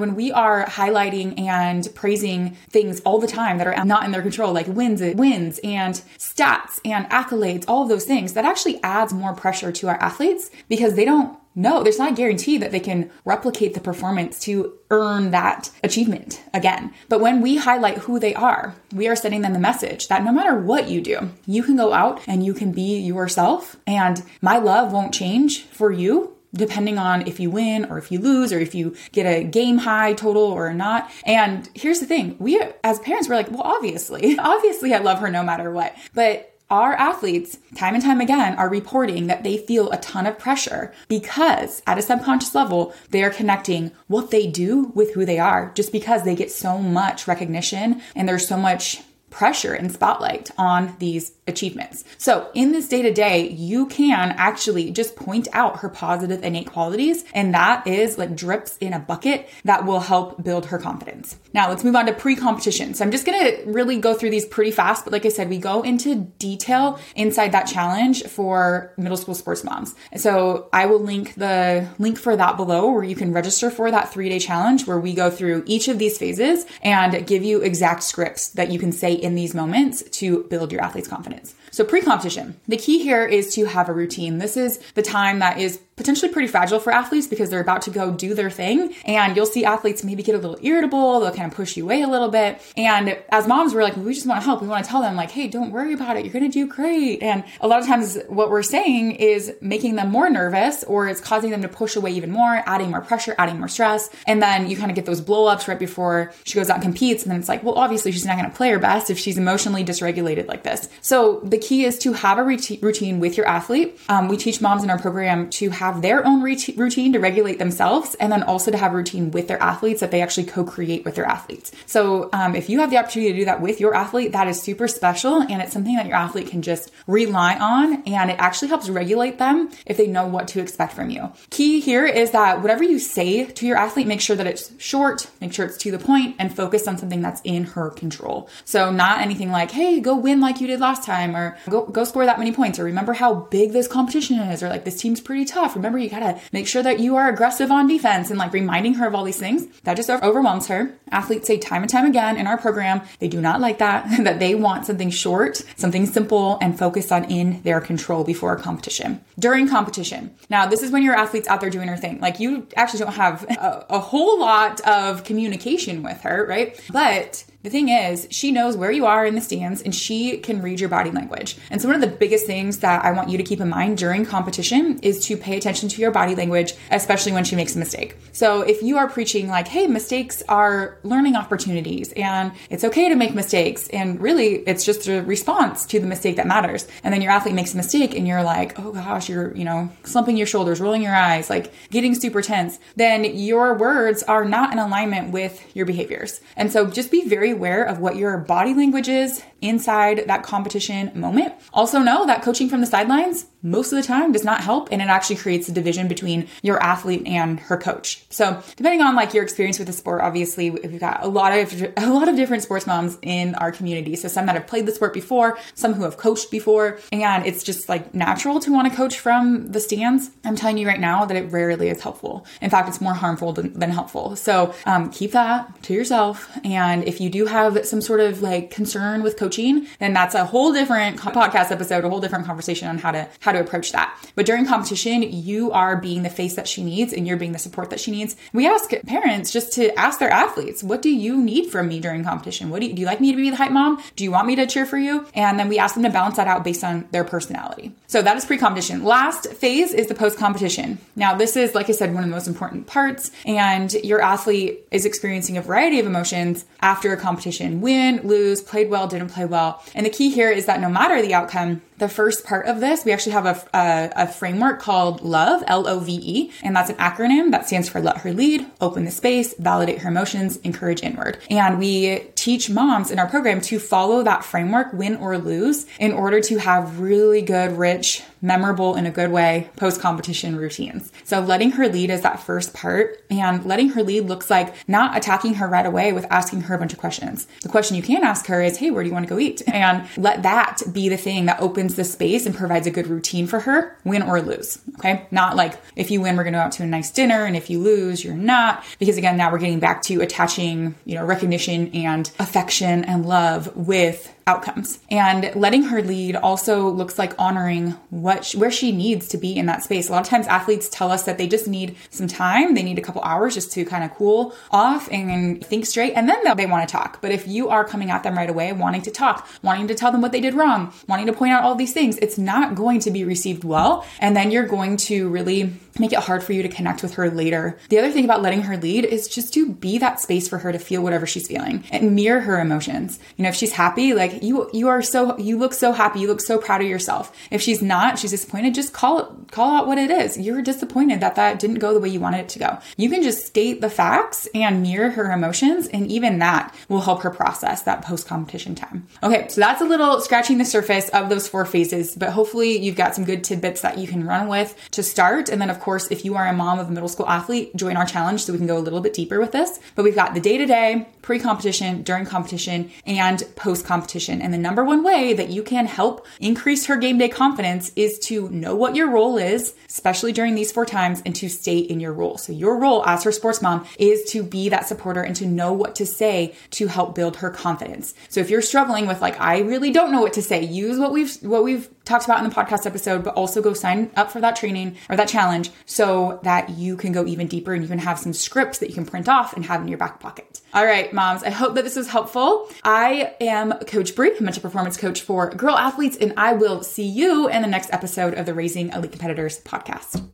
when 0.00 0.14
we 0.14 0.32
are 0.32 0.66
highlighting 0.66 1.38
and 1.38 1.88
praising 1.94 2.56
things 2.70 3.00
all 3.00 3.18
the 3.18 3.26
time 3.26 3.58
that 3.58 3.66
are 3.66 3.84
not 3.84 4.04
in 4.04 4.10
their 4.10 4.22
control, 4.22 4.52
like 4.52 4.66
wins, 4.66 5.00
wins 5.14 5.60
and 5.62 5.94
stats 6.18 6.80
and 6.84 7.08
accolades, 7.10 7.64
all 7.68 7.84
of 7.84 7.88
those 7.88 8.04
things, 8.04 8.32
that 8.32 8.44
actually 8.44 8.82
adds 8.82 9.12
more 9.12 9.34
pressure 9.34 9.70
to 9.72 9.88
our 9.88 10.00
athletes 10.02 10.50
because 10.68 10.94
they 10.94 11.04
don't 11.04 11.38
know. 11.54 11.82
There's 11.82 11.98
not 11.98 12.12
a 12.12 12.14
guarantee 12.14 12.58
that 12.58 12.70
they 12.70 12.80
can 12.80 13.10
replicate 13.24 13.74
the 13.74 13.80
performance 13.80 14.40
to 14.40 14.74
earn 14.90 15.30
that 15.30 15.70
achievement 15.82 16.42
again. 16.54 16.92
But 17.08 17.20
when 17.20 17.40
we 17.40 17.56
highlight 17.56 17.98
who 17.98 18.18
they 18.18 18.34
are, 18.34 18.74
we 18.94 19.08
are 19.08 19.16
sending 19.16 19.42
them 19.42 19.52
the 19.52 19.58
message 19.58 20.08
that 20.08 20.24
no 20.24 20.32
matter 20.32 20.58
what 20.58 20.88
you 20.88 21.00
do, 21.00 21.30
you 21.46 21.62
can 21.62 21.76
go 21.76 21.92
out 21.92 22.20
and 22.26 22.44
you 22.44 22.54
can 22.54 22.72
be 22.72 22.98
yourself 22.98 23.76
and 23.86 24.22
my 24.40 24.58
love 24.58 24.92
won't 24.92 25.14
change 25.14 25.64
for 25.64 25.90
you 25.90 26.36
depending 26.54 26.98
on 26.98 27.26
if 27.26 27.38
you 27.40 27.50
win 27.50 27.84
or 27.86 27.98
if 27.98 28.10
you 28.10 28.18
lose 28.18 28.52
or 28.52 28.58
if 28.58 28.74
you 28.74 28.94
get 29.12 29.24
a 29.24 29.44
game 29.44 29.78
high 29.78 30.12
total 30.12 30.42
or 30.42 30.72
not. 30.72 31.10
And 31.24 31.68
here's 31.74 32.00
the 32.00 32.06
thing 32.06 32.36
we 32.38 32.60
as 32.84 32.98
parents, 33.00 33.28
we're 33.28 33.36
like, 33.36 33.50
well, 33.50 33.62
obviously, 33.62 34.38
obviously, 34.38 34.94
I 34.94 34.98
love 34.98 35.20
her 35.20 35.30
no 35.30 35.42
matter 35.42 35.70
what. 35.70 35.94
But 36.14 36.46
our 36.70 36.94
athletes, 36.94 37.58
time 37.74 37.94
and 37.94 38.02
time 38.02 38.20
again, 38.20 38.54
are 38.54 38.68
reporting 38.68 39.26
that 39.26 39.42
they 39.42 39.58
feel 39.58 39.90
a 39.90 39.98
ton 39.98 40.24
of 40.24 40.38
pressure 40.38 40.92
because 41.08 41.82
at 41.84 41.98
a 41.98 42.02
subconscious 42.02 42.54
level, 42.54 42.94
they 43.10 43.24
are 43.24 43.30
connecting 43.30 43.90
what 44.06 44.30
they 44.30 44.46
do 44.46 44.92
with 44.94 45.14
who 45.14 45.24
they 45.24 45.40
are 45.40 45.72
just 45.74 45.90
because 45.90 46.22
they 46.22 46.36
get 46.36 46.50
so 46.50 46.78
much 46.78 47.26
recognition 47.26 48.00
and 48.14 48.28
there's 48.28 48.46
so 48.46 48.56
much 48.56 49.02
pressure 49.30 49.74
and 49.74 49.90
spotlight 49.92 50.50
on 50.58 50.96
these 50.98 51.32
achievements. 51.46 52.04
So, 52.18 52.50
in 52.54 52.72
this 52.72 52.88
day 52.88 53.02
to 53.02 53.12
day, 53.12 53.48
you 53.48 53.86
can 53.86 54.34
actually 54.36 54.90
just 54.90 55.16
point 55.16 55.48
out 55.52 55.80
her 55.80 55.88
positive 55.88 56.42
innate 56.42 56.70
qualities, 56.70 57.24
and 57.34 57.54
that 57.54 57.86
is 57.86 58.18
like 58.18 58.34
drips 58.34 58.76
in 58.78 58.92
a 58.92 58.98
bucket 58.98 59.48
that 59.64 59.84
will 59.86 60.00
help 60.00 60.42
build 60.42 60.66
her 60.66 60.78
confidence. 60.78 61.36
Now, 61.52 61.68
let's 61.68 61.84
move 61.84 61.96
on 61.96 62.06
to 62.06 62.12
pre 62.12 62.36
competition. 62.36 62.94
So, 62.94 63.04
I'm 63.04 63.10
just 63.10 63.26
gonna 63.26 63.52
really 63.66 63.98
go 63.98 64.14
through 64.14 64.30
these 64.30 64.46
pretty 64.46 64.70
fast, 64.70 65.04
but 65.04 65.12
like 65.12 65.26
I 65.26 65.28
said, 65.28 65.48
we 65.48 65.58
go 65.58 65.82
into 65.82 66.14
detail 66.38 66.98
inside 67.14 67.52
that 67.52 67.64
challenge 67.64 68.24
for 68.24 68.92
middle 68.96 69.16
school 69.16 69.34
sports 69.34 69.64
moms. 69.64 69.94
So, 70.16 70.68
I 70.72 70.86
will 70.86 71.00
link 71.00 71.34
the 71.34 71.88
link 71.98 72.18
for 72.18 72.36
that 72.36 72.56
below 72.56 72.90
where 72.90 73.04
you 73.04 73.16
can 73.16 73.32
register 73.32 73.70
for 73.70 73.90
that 73.90 74.12
three 74.12 74.28
day 74.28 74.38
challenge 74.38 74.86
where 74.86 74.98
we 74.98 75.14
go 75.14 75.30
through 75.30 75.62
each 75.66 75.88
of 75.88 75.98
these 75.98 76.18
phases 76.18 76.66
and 76.82 77.26
give 77.26 77.42
you 77.42 77.60
exact 77.62 78.02
scripts 78.02 78.48
that 78.50 78.70
you 78.70 78.78
can 78.78 78.92
say 78.92 79.19
in 79.22 79.34
these 79.34 79.54
moments 79.54 80.02
to 80.10 80.44
build 80.44 80.72
your 80.72 80.82
athlete's 80.82 81.08
confidence. 81.08 81.54
So 81.70 81.84
pre-competition, 81.84 82.60
the 82.66 82.76
key 82.76 83.02
here 83.02 83.24
is 83.24 83.54
to 83.54 83.66
have 83.66 83.88
a 83.88 83.92
routine. 83.92 84.38
This 84.38 84.56
is 84.56 84.78
the 84.94 85.02
time 85.02 85.38
that 85.38 85.58
is 85.58 85.80
potentially 86.00 86.32
pretty 86.32 86.48
fragile 86.48 86.80
for 86.80 86.90
athletes 86.92 87.26
because 87.26 87.50
they're 87.50 87.60
about 87.60 87.82
to 87.82 87.90
go 87.90 88.10
do 88.10 88.32
their 88.32 88.50
thing. 88.50 88.94
And 89.04 89.36
you'll 89.36 89.44
see 89.44 89.66
athletes 89.66 90.02
maybe 90.02 90.22
get 90.22 90.34
a 90.34 90.38
little 90.38 90.56
irritable. 90.62 91.20
They'll 91.20 91.34
kind 91.34 91.52
of 91.52 91.54
push 91.54 91.76
you 91.76 91.84
away 91.84 92.00
a 92.00 92.08
little 92.08 92.28
bit. 92.28 92.58
And 92.74 93.18
as 93.28 93.46
moms, 93.46 93.74
we're 93.74 93.82
like, 93.82 93.96
we 93.98 94.14
just 94.14 94.26
want 94.26 94.40
to 94.40 94.44
help. 94.46 94.62
We 94.62 94.68
want 94.68 94.82
to 94.82 94.90
tell 94.90 95.02
them 95.02 95.14
like, 95.14 95.30
Hey, 95.30 95.46
don't 95.46 95.72
worry 95.72 95.92
about 95.92 96.16
it. 96.16 96.24
You're 96.24 96.32
going 96.32 96.50
to 96.50 96.50
do 96.50 96.66
great. 96.66 97.22
And 97.22 97.44
a 97.60 97.68
lot 97.68 97.80
of 97.80 97.86
times 97.86 98.16
what 98.28 98.50
we're 98.50 98.62
saying 98.62 99.12
is 99.12 99.52
making 99.60 99.96
them 99.96 100.08
more 100.08 100.30
nervous 100.30 100.84
or 100.84 101.06
it's 101.06 101.20
causing 101.20 101.50
them 101.50 101.60
to 101.60 101.68
push 101.68 101.96
away 101.96 102.12
even 102.12 102.30
more, 102.30 102.62
adding 102.64 102.90
more 102.90 103.02
pressure, 103.02 103.34
adding 103.36 103.58
more 103.58 103.68
stress. 103.68 104.08
And 104.26 104.42
then 104.42 104.70
you 104.70 104.78
kind 104.78 104.90
of 104.90 104.94
get 104.94 105.04
those 105.04 105.20
blow 105.20 105.48
ups 105.48 105.68
right 105.68 105.78
before 105.78 106.32
she 106.44 106.54
goes 106.54 106.70
out 106.70 106.76
and 106.76 106.82
competes. 106.82 107.24
And 107.24 107.30
then 107.30 107.40
it's 107.40 107.48
like, 107.48 107.62
well, 107.62 107.74
obviously 107.74 108.10
she's 108.12 108.24
not 108.24 108.38
going 108.38 108.50
to 108.50 108.56
play 108.56 108.70
her 108.70 108.78
best 108.78 109.10
if 109.10 109.18
she's 109.18 109.36
emotionally 109.36 109.84
dysregulated 109.84 110.46
like 110.46 110.62
this. 110.62 110.88
So 111.02 111.40
the 111.40 111.58
key 111.58 111.84
is 111.84 111.98
to 111.98 112.14
have 112.14 112.38
a 112.38 112.42
routine 112.44 113.20
with 113.20 113.36
your 113.36 113.46
athlete. 113.46 113.98
Um, 114.08 114.28
we 114.28 114.38
teach 114.38 114.62
moms 114.62 114.82
in 114.82 114.88
our 114.88 114.98
program 114.98 115.50
to 115.50 115.68
have 115.70 115.89
have 115.92 116.02
their 116.02 116.26
own 116.26 116.42
routine 116.42 117.12
to 117.12 117.18
regulate 117.18 117.58
themselves 117.58 118.14
and 118.16 118.30
then 118.32 118.42
also 118.42 118.70
to 118.70 118.76
have 118.76 118.92
a 118.92 118.96
routine 118.96 119.30
with 119.30 119.48
their 119.48 119.62
athletes 119.62 120.00
that 120.00 120.10
they 120.10 120.22
actually 120.22 120.46
co-create 120.46 121.04
with 121.04 121.14
their 121.14 121.26
athletes. 121.26 121.72
So 121.86 122.30
um, 122.32 122.54
if 122.54 122.68
you 122.68 122.80
have 122.80 122.90
the 122.90 122.98
opportunity 122.98 123.32
to 123.32 123.38
do 123.40 123.44
that 123.46 123.60
with 123.60 123.80
your 123.80 123.94
athlete, 123.94 124.32
that 124.32 124.48
is 124.48 124.60
super 124.60 124.88
special 124.88 125.42
and 125.42 125.60
it's 125.62 125.72
something 125.72 125.96
that 125.96 126.06
your 126.06 126.16
athlete 126.16 126.48
can 126.48 126.62
just 126.62 126.90
rely 127.06 127.56
on 127.56 128.02
and 128.06 128.30
it 128.30 128.36
actually 128.38 128.68
helps 128.68 128.88
regulate 128.88 129.38
them 129.38 129.70
if 129.86 129.96
they 129.96 130.06
know 130.06 130.26
what 130.26 130.48
to 130.48 130.60
expect 130.60 130.92
from 130.92 131.10
you. 131.10 131.32
Key 131.50 131.80
here 131.80 132.06
is 132.06 132.30
that 132.30 132.62
whatever 132.62 132.84
you 132.84 132.98
say 132.98 133.46
to 133.46 133.66
your 133.66 133.76
athlete, 133.76 134.06
make 134.06 134.20
sure 134.20 134.36
that 134.36 134.46
it's 134.46 134.72
short, 134.78 135.28
make 135.40 135.52
sure 135.52 135.66
it's 135.66 135.76
to 135.78 135.90
the 135.90 135.98
point 135.98 136.36
and 136.38 136.54
focus 136.54 136.86
on 136.86 136.98
something 136.98 137.20
that's 137.20 137.40
in 137.44 137.64
her 137.64 137.90
control. 137.90 138.48
So 138.64 138.90
not 138.90 139.20
anything 139.20 139.50
like, 139.50 139.70
hey, 139.70 140.00
go 140.00 140.14
win 140.16 140.40
like 140.40 140.60
you 140.60 140.66
did 140.66 140.80
last 140.80 141.04
time 141.04 141.36
or 141.36 141.58
go, 141.68 141.86
go 141.86 142.04
score 142.04 142.26
that 142.26 142.38
many 142.38 142.52
points 142.52 142.78
or 142.78 142.84
remember 142.84 143.12
how 143.12 143.34
big 143.34 143.72
this 143.72 143.88
competition 143.88 144.38
is 144.38 144.62
or 144.62 144.68
like 144.68 144.84
this 144.84 145.00
team's 145.00 145.20
pretty 145.20 145.44
tough 145.44 145.76
remember 145.80 145.98
you 145.98 146.10
gotta 146.10 146.40
make 146.52 146.66
sure 146.66 146.82
that 146.82 147.00
you 147.00 147.16
are 147.16 147.28
aggressive 147.28 147.70
on 147.70 147.86
defense 147.86 148.30
and 148.30 148.38
like 148.38 148.52
reminding 148.52 148.94
her 148.94 149.06
of 149.06 149.14
all 149.14 149.24
these 149.24 149.38
things. 149.38 149.66
That 149.84 149.96
just 149.96 150.10
overwhelms 150.10 150.68
her. 150.68 150.94
Athletes 151.10 151.46
say 151.46 151.58
time 151.58 151.82
and 151.82 151.90
time 151.90 152.06
again 152.06 152.36
in 152.36 152.46
our 152.46 152.58
program, 152.58 153.02
they 153.18 153.28
do 153.28 153.40
not 153.40 153.60
like 153.60 153.78
that, 153.78 154.08
that 154.24 154.38
they 154.38 154.54
want 154.54 154.86
something 154.86 155.10
short, 155.10 155.62
something 155.76 156.06
simple 156.06 156.58
and 156.60 156.78
focused 156.78 157.12
on 157.12 157.24
in 157.24 157.62
their 157.62 157.80
control 157.80 158.24
before 158.24 158.52
a 158.52 158.60
competition. 158.60 159.20
During 159.38 159.68
competition. 159.68 160.34
Now, 160.48 160.66
this 160.66 160.82
is 160.82 160.90
when 160.90 161.02
your 161.02 161.14
athlete's 161.14 161.48
out 161.48 161.60
there 161.60 161.70
doing 161.70 161.88
her 161.88 161.96
thing. 161.96 162.20
Like 162.20 162.40
you 162.40 162.66
actually 162.76 163.00
don't 163.00 163.14
have 163.14 163.44
a, 163.44 163.86
a 163.90 163.98
whole 163.98 164.38
lot 164.38 164.80
of 164.82 165.24
communication 165.24 166.02
with 166.02 166.20
her, 166.22 166.46
right? 166.46 166.80
But 166.92 167.44
the 167.62 167.68
thing 167.68 167.90
is, 167.90 168.26
she 168.30 168.52
knows 168.52 168.74
where 168.74 168.90
you 168.90 169.04
are 169.04 169.26
in 169.26 169.34
the 169.34 169.40
stands 169.42 169.82
and 169.82 169.94
she 169.94 170.38
can 170.38 170.62
read 170.62 170.80
your 170.80 170.88
body 170.88 171.10
language. 171.10 171.58
And 171.68 171.80
so, 171.80 171.88
one 171.88 171.94
of 171.94 172.00
the 172.00 172.16
biggest 172.16 172.46
things 172.46 172.78
that 172.78 173.04
I 173.04 173.12
want 173.12 173.28
you 173.28 173.36
to 173.36 173.44
keep 173.44 173.60
in 173.60 173.68
mind 173.68 173.98
during 173.98 174.24
competition 174.24 174.98
is 175.00 175.26
to 175.26 175.36
pay 175.36 175.58
attention 175.58 175.90
to 175.90 176.00
your 176.00 176.10
body 176.10 176.34
language, 176.34 176.72
especially 176.90 177.32
when 177.32 177.44
she 177.44 177.56
makes 177.56 177.76
a 177.76 177.78
mistake. 177.78 178.16
So, 178.32 178.62
if 178.62 178.82
you 178.82 178.96
are 178.96 179.08
preaching 179.08 179.48
like, 179.48 179.68
hey, 179.68 179.86
mistakes 179.86 180.42
are 180.48 180.98
learning 181.02 181.36
opportunities 181.36 182.12
and 182.12 182.52
it's 182.70 182.82
okay 182.84 183.10
to 183.10 183.14
make 183.14 183.34
mistakes, 183.34 183.88
and 183.88 184.18
really 184.20 184.60
it's 184.66 184.84
just 184.84 185.06
a 185.06 185.20
response 185.22 185.84
to 185.86 186.00
the 186.00 186.06
mistake 186.06 186.36
that 186.36 186.46
matters. 186.46 186.88
And 187.04 187.12
then 187.12 187.20
your 187.20 187.30
athlete 187.30 187.54
makes 187.54 187.74
a 187.74 187.76
mistake 187.76 188.14
and 188.14 188.26
you're 188.26 188.42
like, 188.42 188.78
oh 188.78 188.92
gosh, 188.92 189.28
you're, 189.28 189.54
you 189.54 189.64
know, 189.64 189.90
slumping 190.04 190.38
your 190.38 190.46
shoulders, 190.46 190.80
rolling 190.80 191.02
your 191.02 191.14
eyes, 191.14 191.50
like 191.50 191.72
getting 191.90 192.14
super 192.14 192.40
tense, 192.40 192.78
then 192.96 193.24
your 193.24 193.74
words 193.74 194.22
are 194.22 194.46
not 194.46 194.72
in 194.72 194.78
alignment 194.78 195.32
with 195.32 195.76
your 195.76 195.84
behaviors. 195.84 196.40
And 196.56 196.72
so, 196.72 196.86
just 196.86 197.10
be 197.10 197.28
very 197.28 197.49
aware 197.50 197.84
of 197.84 197.98
what 197.98 198.16
your 198.16 198.38
body 198.38 198.74
language 198.74 199.08
is 199.08 199.42
inside 199.60 200.24
that 200.26 200.42
competition 200.42 201.12
moment. 201.14 201.54
Also, 201.72 201.98
know 201.98 202.26
that 202.26 202.42
coaching 202.42 202.68
from 202.68 202.80
the 202.80 202.86
sidelines 202.86 203.46
most 203.62 203.92
of 203.92 203.96
the 203.96 204.02
time 204.02 204.32
does 204.32 204.44
not 204.44 204.60
help 204.62 204.88
and 204.90 205.02
it 205.02 205.08
actually 205.08 205.36
creates 205.36 205.68
a 205.68 205.72
division 205.72 206.08
between 206.08 206.48
your 206.62 206.82
athlete 206.82 207.26
and 207.26 207.60
her 207.60 207.76
coach. 207.76 208.24
So 208.30 208.62
depending 208.76 209.02
on 209.02 209.14
like 209.14 209.34
your 209.34 209.42
experience 209.42 209.78
with 209.78 209.86
the 209.86 209.92
sport, 209.92 210.20
obviously 210.22 210.70
we've 210.70 211.00
got 211.00 211.22
a 211.22 211.28
lot 211.28 211.52
of 211.52 211.72
a 211.96 212.10
lot 212.10 212.28
of 212.28 212.36
different 212.36 212.62
sports 212.62 212.86
moms 212.86 213.18
in 213.22 213.54
our 213.56 213.72
community. 213.72 214.16
So 214.16 214.28
some 214.28 214.46
that 214.46 214.54
have 214.54 214.66
played 214.66 214.86
the 214.86 214.92
sport 214.92 215.12
before, 215.12 215.58
some 215.74 215.94
who 215.94 216.04
have 216.04 216.16
coached 216.16 216.50
before, 216.50 216.98
and 217.12 217.46
it's 217.46 217.62
just 217.62 217.88
like 217.88 218.14
natural 218.14 218.60
to 218.60 218.72
want 218.72 218.90
to 218.90 218.96
coach 218.96 219.18
from 219.18 219.70
the 219.72 219.80
stands. 219.80 220.30
I'm 220.44 220.56
telling 220.56 220.78
you 220.78 220.86
right 220.86 221.00
now 221.00 221.24
that 221.24 221.36
it 221.36 221.50
rarely 221.50 221.88
is 221.88 222.02
helpful. 222.02 222.46
In 222.60 222.70
fact, 222.70 222.88
it's 222.88 223.00
more 223.00 223.14
harmful 223.14 223.52
than, 223.52 223.78
than 223.78 223.90
helpful. 223.90 224.36
So 224.36 224.74
um, 224.86 225.10
keep 225.10 225.32
that 225.32 225.82
to 225.84 225.94
yourself. 225.94 226.50
And 226.64 227.04
if 227.04 227.20
you 227.20 227.30
do 227.30 227.46
have 227.46 227.86
some 227.86 228.00
sort 228.00 228.20
of 228.20 228.42
like 228.42 228.70
concern 228.70 229.22
with 229.22 229.36
coaching, 229.36 229.86
then 229.98 230.12
that's 230.12 230.34
a 230.34 230.44
whole 230.44 230.72
different 230.72 231.18
podcast 231.18 231.70
episode, 231.70 232.04
a 232.04 232.08
whole 232.08 232.20
different 232.20 232.46
conversation 232.46 232.88
on 232.88 232.98
how 232.98 233.10
to 233.10 233.28
how 233.40 233.49
to 233.52 233.60
approach 233.60 233.92
that. 233.92 234.16
But 234.34 234.46
during 234.46 234.66
competition, 234.66 235.22
you 235.22 235.72
are 235.72 235.96
being 235.96 236.22
the 236.22 236.30
face 236.30 236.54
that 236.54 236.68
she 236.68 236.82
needs 236.82 237.12
and 237.12 237.26
you're 237.26 237.36
being 237.36 237.52
the 237.52 237.58
support 237.58 237.90
that 237.90 238.00
she 238.00 238.10
needs. 238.10 238.36
We 238.52 238.66
ask 238.66 238.90
parents 239.06 239.52
just 239.52 239.72
to 239.74 239.98
ask 239.98 240.18
their 240.18 240.30
athletes, 240.30 240.82
what 240.82 241.02
do 241.02 241.10
you 241.10 241.36
need 241.42 241.70
from 241.70 241.88
me 241.88 242.00
during 242.00 242.24
competition? 242.24 242.70
What 242.70 242.80
do 242.80 242.86
you, 242.86 242.94
do 242.94 243.00
you 243.00 243.06
like 243.06 243.20
me 243.20 243.32
to 243.32 243.36
be 243.36 243.50
the 243.50 243.56
hype 243.56 243.72
mom? 243.72 244.02
Do 244.16 244.24
you 244.24 244.30
want 244.30 244.46
me 244.46 244.56
to 244.56 244.66
cheer 244.66 244.86
for 244.86 244.98
you? 244.98 245.26
And 245.34 245.58
then 245.58 245.68
we 245.68 245.78
ask 245.78 245.94
them 245.94 246.04
to 246.04 246.10
balance 246.10 246.36
that 246.36 246.46
out 246.46 246.64
based 246.64 246.84
on 246.84 247.08
their 247.10 247.24
personality. 247.24 247.92
So 248.06 248.22
that 248.22 248.36
is 248.36 248.44
pre-competition. 248.44 249.04
Last 249.04 249.52
phase 249.54 249.92
is 249.92 250.06
the 250.06 250.14
post-competition. 250.14 250.98
Now, 251.16 251.34
this 251.34 251.56
is, 251.56 251.74
like 251.74 251.88
I 251.88 251.92
said, 251.92 252.14
one 252.14 252.24
of 252.24 252.28
the 252.28 252.34
most 252.34 252.48
important 252.48 252.86
parts. 252.86 253.30
And 253.44 253.92
your 253.92 254.20
athlete 254.20 254.80
is 254.90 255.04
experiencing 255.04 255.56
a 255.56 255.62
variety 255.62 256.00
of 256.00 256.06
emotions 256.06 256.64
after 256.80 257.12
a 257.12 257.16
competition 257.16 257.80
win, 257.80 258.20
lose, 258.26 258.62
played 258.62 258.90
well, 258.90 259.06
didn't 259.06 259.28
play 259.28 259.44
well. 259.44 259.82
And 259.94 260.04
the 260.06 260.10
key 260.10 260.30
here 260.30 260.50
is 260.50 260.66
that 260.66 260.80
no 260.80 260.88
matter 260.88 261.20
the 261.22 261.34
outcome, 261.34 261.82
the 262.00 262.08
first 262.08 262.44
part 262.44 262.66
of 262.66 262.80
this, 262.80 263.04
we 263.04 263.12
actually 263.12 263.32
have 263.32 263.46
a, 263.46 263.68
a, 263.72 264.12
a 264.24 264.26
framework 264.26 264.80
called 264.80 265.20
LOVE, 265.20 265.62
L 265.66 265.86
O 265.86 266.00
V 266.00 266.20
E, 266.20 266.52
and 266.64 266.74
that's 266.74 266.90
an 266.90 266.96
acronym 266.96 267.52
that 267.52 267.66
stands 267.68 267.88
for 267.88 268.00
let 268.00 268.18
her 268.18 268.32
lead, 268.32 268.66
open 268.80 269.04
the 269.04 269.10
space, 269.10 269.54
validate 269.58 270.00
her 270.00 270.08
emotions, 270.08 270.56
encourage 270.58 271.02
inward. 271.02 271.38
And 271.48 271.78
we 271.78 272.18
teach 272.34 272.68
moms 272.68 273.10
in 273.10 273.18
our 273.18 273.28
program 273.28 273.60
to 273.62 273.78
follow 273.78 274.22
that 274.24 274.44
framework, 274.44 274.92
win 274.92 275.16
or 275.16 275.38
lose, 275.38 275.86
in 275.98 276.12
order 276.12 276.40
to 276.40 276.58
have 276.58 276.98
really 276.98 277.42
good, 277.42 277.72
rich, 277.78 278.24
memorable 278.42 278.96
in 278.96 279.06
a 279.06 279.10
good 279.10 279.30
way 279.30 279.70
post 279.76 280.00
competition 280.00 280.56
routines. 280.56 281.12
So 281.24 281.40
letting 281.40 281.72
her 281.72 281.88
lead 281.88 282.10
is 282.10 282.22
that 282.22 282.40
first 282.40 282.74
part 282.74 283.22
and 283.30 283.64
letting 283.64 283.90
her 283.90 284.02
lead 284.02 284.22
looks 284.22 284.50
like 284.50 284.74
not 284.88 285.16
attacking 285.16 285.54
her 285.54 285.68
right 285.68 285.86
away 285.86 286.12
with 286.12 286.26
asking 286.30 286.62
her 286.62 286.74
a 286.74 286.78
bunch 286.78 286.92
of 286.92 286.98
questions. 286.98 287.46
The 287.62 287.68
question 287.68 287.96
you 287.96 288.02
can 288.02 288.24
ask 288.24 288.46
her 288.46 288.62
is, 288.62 288.78
Hey, 288.78 288.90
where 288.90 289.02
do 289.02 289.08
you 289.08 289.14
want 289.14 289.26
to 289.26 289.30
go 289.34 289.38
eat? 289.38 289.62
And 289.80 290.06
let 290.18 290.42
that 290.42 290.82
be 290.92 291.08
the 291.08 291.16
thing 291.16 291.46
that 291.46 291.60
opens 291.60 291.94
the 291.94 292.04
space 292.04 292.44
and 292.44 292.54
provides 292.54 292.86
a 292.86 292.90
good 292.90 293.06
routine 293.06 293.46
for 293.46 293.60
her, 293.60 293.96
win 294.04 294.20
or 294.22 294.42
lose. 294.42 294.78
Okay. 294.98 295.26
Not 295.30 295.56
like 295.56 295.80
if 295.96 296.10
you 296.10 296.20
win, 296.20 296.36
we're 296.36 296.42
going 296.42 296.52
to 296.52 296.58
go 296.58 296.62
out 296.64 296.72
to 296.72 296.82
a 296.82 296.86
nice 296.86 297.10
dinner. 297.10 297.44
And 297.44 297.56
if 297.56 297.70
you 297.70 297.80
lose, 297.80 298.22
you're 298.22 298.34
not. 298.34 298.84
Because 298.98 299.16
again, 299.16 299.38
now 299.38 299.50
we're 299.50 299.58
getting 299.58 299.80
back 299.80 300.02
to 300.02 300.20
attaching, 300.20 300.94
you 301.06 301.14
know, 301.14 301.24
recognition 301.24 301.90
and 301.94 302.30
affection 302.38 303.04
and 303.04 303.24
love 303.26 303.74
with 303.74 304.34
outcomes. 304.46 304.98
And 305.10 305.50
letting 305.54 305.84
her 305.84 306.02
lead 306.02 306.36
also 306.36 306.88
looks 306.88 307.18
like 307.18 307.34
honoring 307.38 307.90
what 308.10 308.44
she, 308.44 308.58
where 308.58 308.70
she 308.70 308.92
needs 308.92 309.28
to 309.28 309.38
be 309.38 309.56
in 309.56 309.66
that 309.66 309.82
space. 309.82 310.08
A 310.08 310.12
lot 310.12 310.22
of 310.22 310.28
times 310.28 310.46
athletes 310.46 310.88
tell 310.88 311.10
us 311.10 311.24
that 311.24 311.38
they 311.38 311.46
just 311.46 311.68
need 311.68 311.96
some 312.10 312.26
time, 312.26 312.74
they 312.74 312.82
need 312.82 312.98
a 312.98 313.02
couple 313.02 313.22
hours 313.22 313.54
just 313.54 313.72
to 313.72 313.84
kind 313.84 314.04
of 314.04 314.12
cool 314.14 314.54
off 314.70 315.08
and 315.10 315.64
think 315.64 315.86
straight 315.86 316.12
and 316.14 316.28
then 316.28 316.38
they 316.56 316.66
want 316.66 316.88
to 316.88 316.92
talk. 316.92 317.20
But 317.20 317.30
if 317.30 317.46
you 317.46 317.68
are 317.68 317.84
coming 317.84 318.10
at 318.10 318.22
them 318.22 318.36
right 318.36 318.50
away 318.50 318.72
wanting 318.72 319.02
to 319.02 319.10
talk, 319.10 319.48
wanting 319.62 319.88
to 319.88 319.94
tell 319.94 320.12
them 320.12 320.20
what 320.20 320.32
they 320.32 320.40
did 320.40 320.54
wrong, 320.54 320.92
wanting 321.06 321.26
to 321.26 321.32
point 321.32 321.52
out 321.52 321.62
all 321.62 321.74
these 321.74 321.92
things, 321.92 322.18
it's 322.18 322.38
not 322.38 322.74
going 322.74 323.00
to 323.00 323.10
be 323.10 323.24
received 323.24 323.64
well 323.64 324.04
and 324.20 324.36
then 324.36 324.50
you're 324.50 324.66
going 324.66 324.96
to 324.96 325.28
really 325.28 325.72
make 325.98 326.12
it 326.12 326.18
hard 326.18 326.42
for 326.42 326.52
you 326.52 326.62
to 326.62 326.68
connect 326.68 327.02
with 327.02 327.14
her 327.14 327.30
later. 327.30 327.78
The 327.88 327.98
other 327.98 328.10
thing 328.10 328.24
about 328.24 328.42
letting 328.42 328.62
her 328.62 328.76
lead 328.76 329.04
is 329.04 329.28
just 329.28 329.52
to 329.54 329.72
be 329.72 329.98
that 329.98 330.20
space 330.20 330.48
for 330.48 330.58
her 330.58 330.72
to 330.72 330.78
feel 330.78 331.02
whatever 331.02 331.26
she's 331.26 331.46
feeling 331.46 331.84
and 331.90 332.14
mirror 332.14 332.40
her 332.40 332.60
emotions. 332.60 333.18
You 333.36 333.42
know, 333.42 333.48
if 333.48 333.54
she's 333.54 333.72
happy, 333.72 334.14
like 334.14 334.29
you 334.42 334.70
you 334.72 334.88
are 334.88 335.02
so 335.02 335.36
you 335.38 335.58
look 335.58 335.74
so 335.74 335.92
happy, 335.92 336.20
you 336.20 336.28
look 336.28 336.40
so 336.40 336.58
proud 336.58 336.80
of 336.80 336.88
yourself. 336.88 337.36
If 337.50 337.62
she's 337.62 337.82
not, 337.82 338.18
she's 338.18 338.30
disappointed, 338.30 338.74
just 338.74 338.92
call 338.92 339.20
it 339.20 339.50
call 339.50 339.76
out 339.76 339.86
what 339.86 339.98
it 339.98 340.10
is. 340.10 340.38
You're 340.38 340.62
disappointed 340.62 341.20
that 341.20 341.34
that 341.36 341.58
didn't 341.58 341.78
go 341.78 341.92
the 341.92 342.00
way 342.00 342.08
you 342.08 342.20
wanted 342.20 342.40
it 342.40 342.48
to 342.50 342.58
go. 342.58 342.78
You 342.96 343.10
can 343.10 343.22
just 343.22 343.46
state 343.46 343.80
the 343.80 343.90
facts 343.90 344.48
and 344.54 344.82
mirror 344.82 345.10
her 345.10 345.32
emotions 345.32 345.86
and 345.88 346.10
even 346.10 346.38
that 346.38 346.74
will 346.88 347.00
help 347.00 347.22
her 347.22 347.30
process 347.30 347.82
that 347.82 348.02
post-competition 348.02 348.74
time. 348.74 349.06
Okay, 349.22 349.48
so 349.48 349.60
that's 349.60 349.80
a 349.80 349.84
little 349.84 350.20
scratching 350.20 350.58
the 350.58 350.64
surface 350.64 351.08
of 351.10 351.28
those 351.28 351.48
four 351.48 351.64
phases, 351.64 352.14
but 352.14 352.30
hopefully 352.30 352.78
you've 352.78 352.96
got 352.96 353.14
some 353.14 353.24
good 353.24 353.44
tidbits 353.44 353.80
that 353.80 353.98
you 353.98 354.06
can 354.06 354.24
run 354.24 354.48
with 354.48 354.76
to 354.92 355.02
start 355.02 355.48
and 355.48 355.60
then 355.60 355.70
of 355.70 355.80
course, 355.80 356.08
if 356.10 356.24
you 356.24 356.36
are 356.36 356.46
a 356.46 356.52
mom 356.52 356.78
of 356.78 356.88
a 356.88 356.92
middle 356.92 357.08
school 357.08 357.28
athlete, 357.28 357.74
join 357.76 357.96
our 357.96 358.06
challenge 358.06 358.44
so 358.44 358.52
we 358.52 358.58
can 358.58 358.66
go 358.66 358.78
a 358.78 358.80
little 358.80 359.00
bit 359.00 359.14
deeper 359.14 359.40
with 359.40 359.52
this. 359.52 359.80
But 359.94 360.04
we've 360.04 360.14
got 360.14 360.34
the 360.34 360.40
day 360.40 360.58
to 360.58 360.66
day, 360.66 361.08
pre 361.22 361.38
competition, 361.38 362.02
during 362.02 362.26
competition, 362.26 362.90
and 363.06 363.42
post 363.56 363.84
competition. 363.84 364.19
And 364.28 364.52
the 364.52 364.58
number 364.58 364.84
one 364.84 365.02
way 365.02 365.32
that 365.32 365.48
you 365.48 365.62
can 365.62 365.86
help 365.86 366.26
increase 366.40 366.86
her 366.86 366.96
game 366.96 367.18
day 367.18 367.28
confidence 367.28 367.92
is 367.96 368.18
to 368.20 368.48
know 368.50 368.74
what 368.74 368.96
your 368.96 369.10
role 369.10 369.38
is, 369.38 369.74
especially 369.88 370.32
during 370.32 370.54
these 370.54 370.72
four 370.72 370.84
times, 370.84 371.22
and 371.24 371.34
to 371.36 371.48
stay 371.48 371.78
in 371.78 372.00
your 372.00 372.12
role. 372.12 372.38
So, 372.38 372.52
your 372.52 372.78
role 372.78 373.04
as 373.06 373.24
her 373.24 373.32
sports 373.32 373.62
mom 373.62 373.86
is 373.98 374.24
to 374.30 374.42
be 374.42 374.68
that 374.68 374.86
supporter 374.86 375.22
and 375.22 375.36
to 375.36 375.46
know 375.46 375.72
what 375.72 375.94
to 375.96 376.06
say 376.06 376.54
to 376.72 376.86
help 376.86 377.14
build 377.14 377.36
her 377.36 377.50
confidence. 377.50 378.14
So, 378.28 378.40
if 378.40 378.50
you're 378.50 378.62
struggling 378.62 379.06
with, 379.06 379.20
like, 379.20 379.40
I 379.40 379.60
really 379.60 379.90
don't 379.90 380.12
know 380.12 380.20
what 380.20 380.34
to 380.34 380.42
say, 380.42 380.62
use 380.62 380.98
what 380.98 381.12
we've, 381.12 381.34
what 381.42 381.64
we've 381.64 381.88
talked 382.04 382.24
about 382.24 382.42
in 382.42 382.48
the 382.48 382.54
podcast 382.54 382.86
episode, 382.86 383.22
but 383.24 383.34
also 383.34 383.62
go 383.62 383.72
sign 383.72 384.10
up 384.16 384.30
for 384.30 384.40
that 384.40 384.56
training 384.56 384.96
or 385.08 385.16
that 385.16 385.28
challenge 385.28 385.70
so 385.86 386.40
that 386.42 386.70
you 386.70 386.96
can 386.96 387.12
go 387.12 387.26
even 387.26 387.46
deeper 387.46 387.72
and 387.72 387.82
you 387.82 387.88
can 387.88 387.98
have 387.98 388.18
some 388.18 388.32
scripts 388.32 388.78
that 388.78 388.88
you 388.88 388.94
can 388.94 389.06
print 389.06 389.28
off 389.28 389.52
and 389.54 389.64
have 389.66 389.82
in 389.82 389.88
your 389.88 389.98
back 389.98 390.20
pocket. 390.20 390.60
All 390.72 390.84
right, 390.84 391.12
moms, 391.12 391.42
I 391.42 391.50
hope 391.50 391.74
that 391.74 391.84
this 391.84 391.96
was 391.96 392.08
helpful. 392.08 392.68
I 392.84 393.34
am 393.40 393.72
Coach 393.86 394.14
Brie, 394.14 394.38
mental 394.40 394.62
performance 394.62 394.96
coach 394.96 395.20
for 395.20 395.50
girl 395.50 395.76
athletes, 395.76 396.16
and 396.16 396.32
I 396.36 396.52
will 396.52 396.82
see 396.82 397.06
you 397.06 397.48
in 397.48 397.62
the 397.62 397.68
next 397.68 397.92
episode 397.92 398.34
of 398.34 398.46
the 398.46 398.54
Raising 398.54 398.90
Elite 398.90 399.12
Competitors 399.12 399.60
podcast. 399.60 400.30